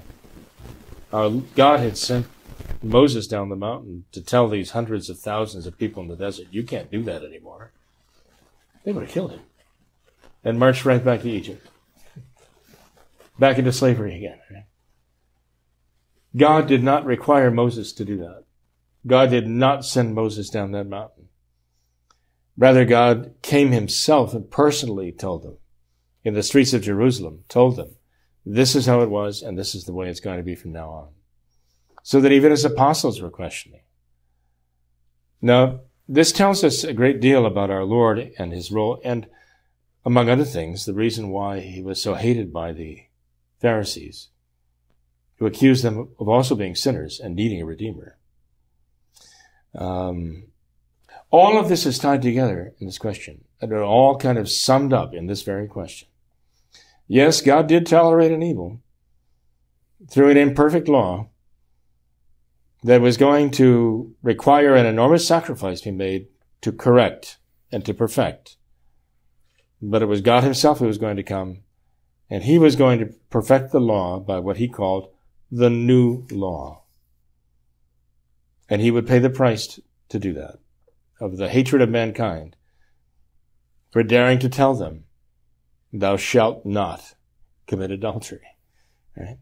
[1.12, 2.26] our God had sent
[2.84, 6.48] Moses down the mountain to tell these hundreds of thousands of people in the desert,
[6.52, 7.72] you can't do that anymore.
[8.84, 9.42] They would have killed him
[10.44, 11.66] and marched right back to Egypt.
[13.40, 14.66] Back into slavery again.
[16.36, 18.44] God did not require Moses to do that.
[19.08, 21.30] God did not send Moses down that mountain.
[22.58, 25.58] Rather, God came himself and personally told them
[26.24, 27.96] in the streets of Jerusalem, told them,
[28.46, 30.74] this is how it was and this is the way it's going to be from
[30.74, 31.08] now on
[32.04, 33.82] so that even his apostles were questioning.
[35.42, 39.26] Now, this tells us a great deal about our Lord and his role, and
[40.06, 43.04] among other things, the reason why he was so hated by the
[43.60, 44.28] Pharisees,
[45.38, 48.18] who accused them of also being sinners and needing a redeemer.
[49.74, 50.48] Um,
[51.32, 54.92] all of this is tied together in this question, and it all kind of summed
[54.92, 56.10] up in this very question.
[57.08, 58.82] Yes, God did tolerate an evil
[60.10, 61.30] through an imperfect law
[62.84, 66.28] that was going to require an enormous sacrifice be made
[66.62, 67.38] to correct
[67.72, 68.58] and to perfect.
[69.82, 71.60] But it was God Himself who was going to come,
[72.30, 75.10] and He was going to perfect the law by what He called
[75.52, 76.84] the new law.
[78.70, 79.80] And He would pay the price
[80.10, 80.60] to do that,
[81.20, 82.56] of the hatred of mankind,
[83.92, 85.06] for daring to tell them,
[85.92, 87.16] Thou shalt not
[87.68, 88.42] commit adultery.
[89.16, 89.38] Right?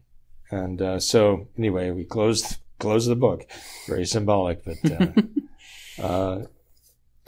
[0.50, 3.46] And uh, so, anyway, we closed closed the book.
[3.86, 6.42] Very symbolic, but uh, uh,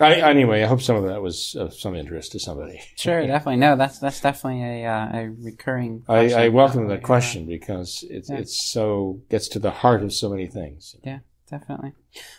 [0.00, 2.80] I, anyway, I hope some of that was of some interest to somebody.
[2.96, 3.56] Sure, definitely.
[3.58, 6.02] No, that's that's definitely a uh, a recurring.
[6.08, 6.40] I, question.
[6.40, 8.38] I welcome that question because it's Yeah.
[8.38, 10.96] it's so gets to the heart of so many things.
[11.04, 11.92] Yeah, definitely.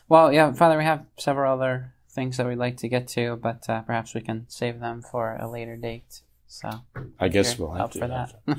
[0.10, 3.70] Well, yeah, Father, we have several other things that we'd like to get to, but
[3.70, 6.22] uh, perhaps we can save them for a later date.
[6.48, 6.70] So,
[7.20, 8.00] I guess we'll have to.
[8.00, 8.34] for that.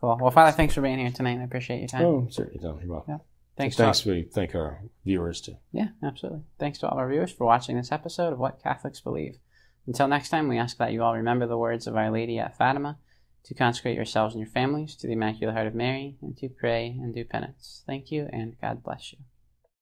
[0.00, 0.18] cool.
[0.20, 1.38] Well, Father, thanks for being here tonight.
[1.40, 2.04] I appreciate your time.
[2.04, 2.78] Oh, certainly, Tom.
[2.80, 3.14] You're welcome.
[3.14, 3.18] Yeah.
[3.56, 3.76] Thanks.
[3.76, 5.56] to all- We thank our viewers too.
[5.72, 6.42] Yeah, absolutely.
[6.58, 9.38] Thanks to all our viewers for watching this episode of What Catholics Believe.
[9.86, 12.56] Until next time, we ask that you all remember the words of Our Lady at
[12.56, 12.98] Fatima
[13.44, 16.86] to consecrate yourselves and your families to the Immaculate Heart of Mary and to pray
[17.00, 17.82] and do penance.
[17.86, 19.18] Thank you, and God bless you.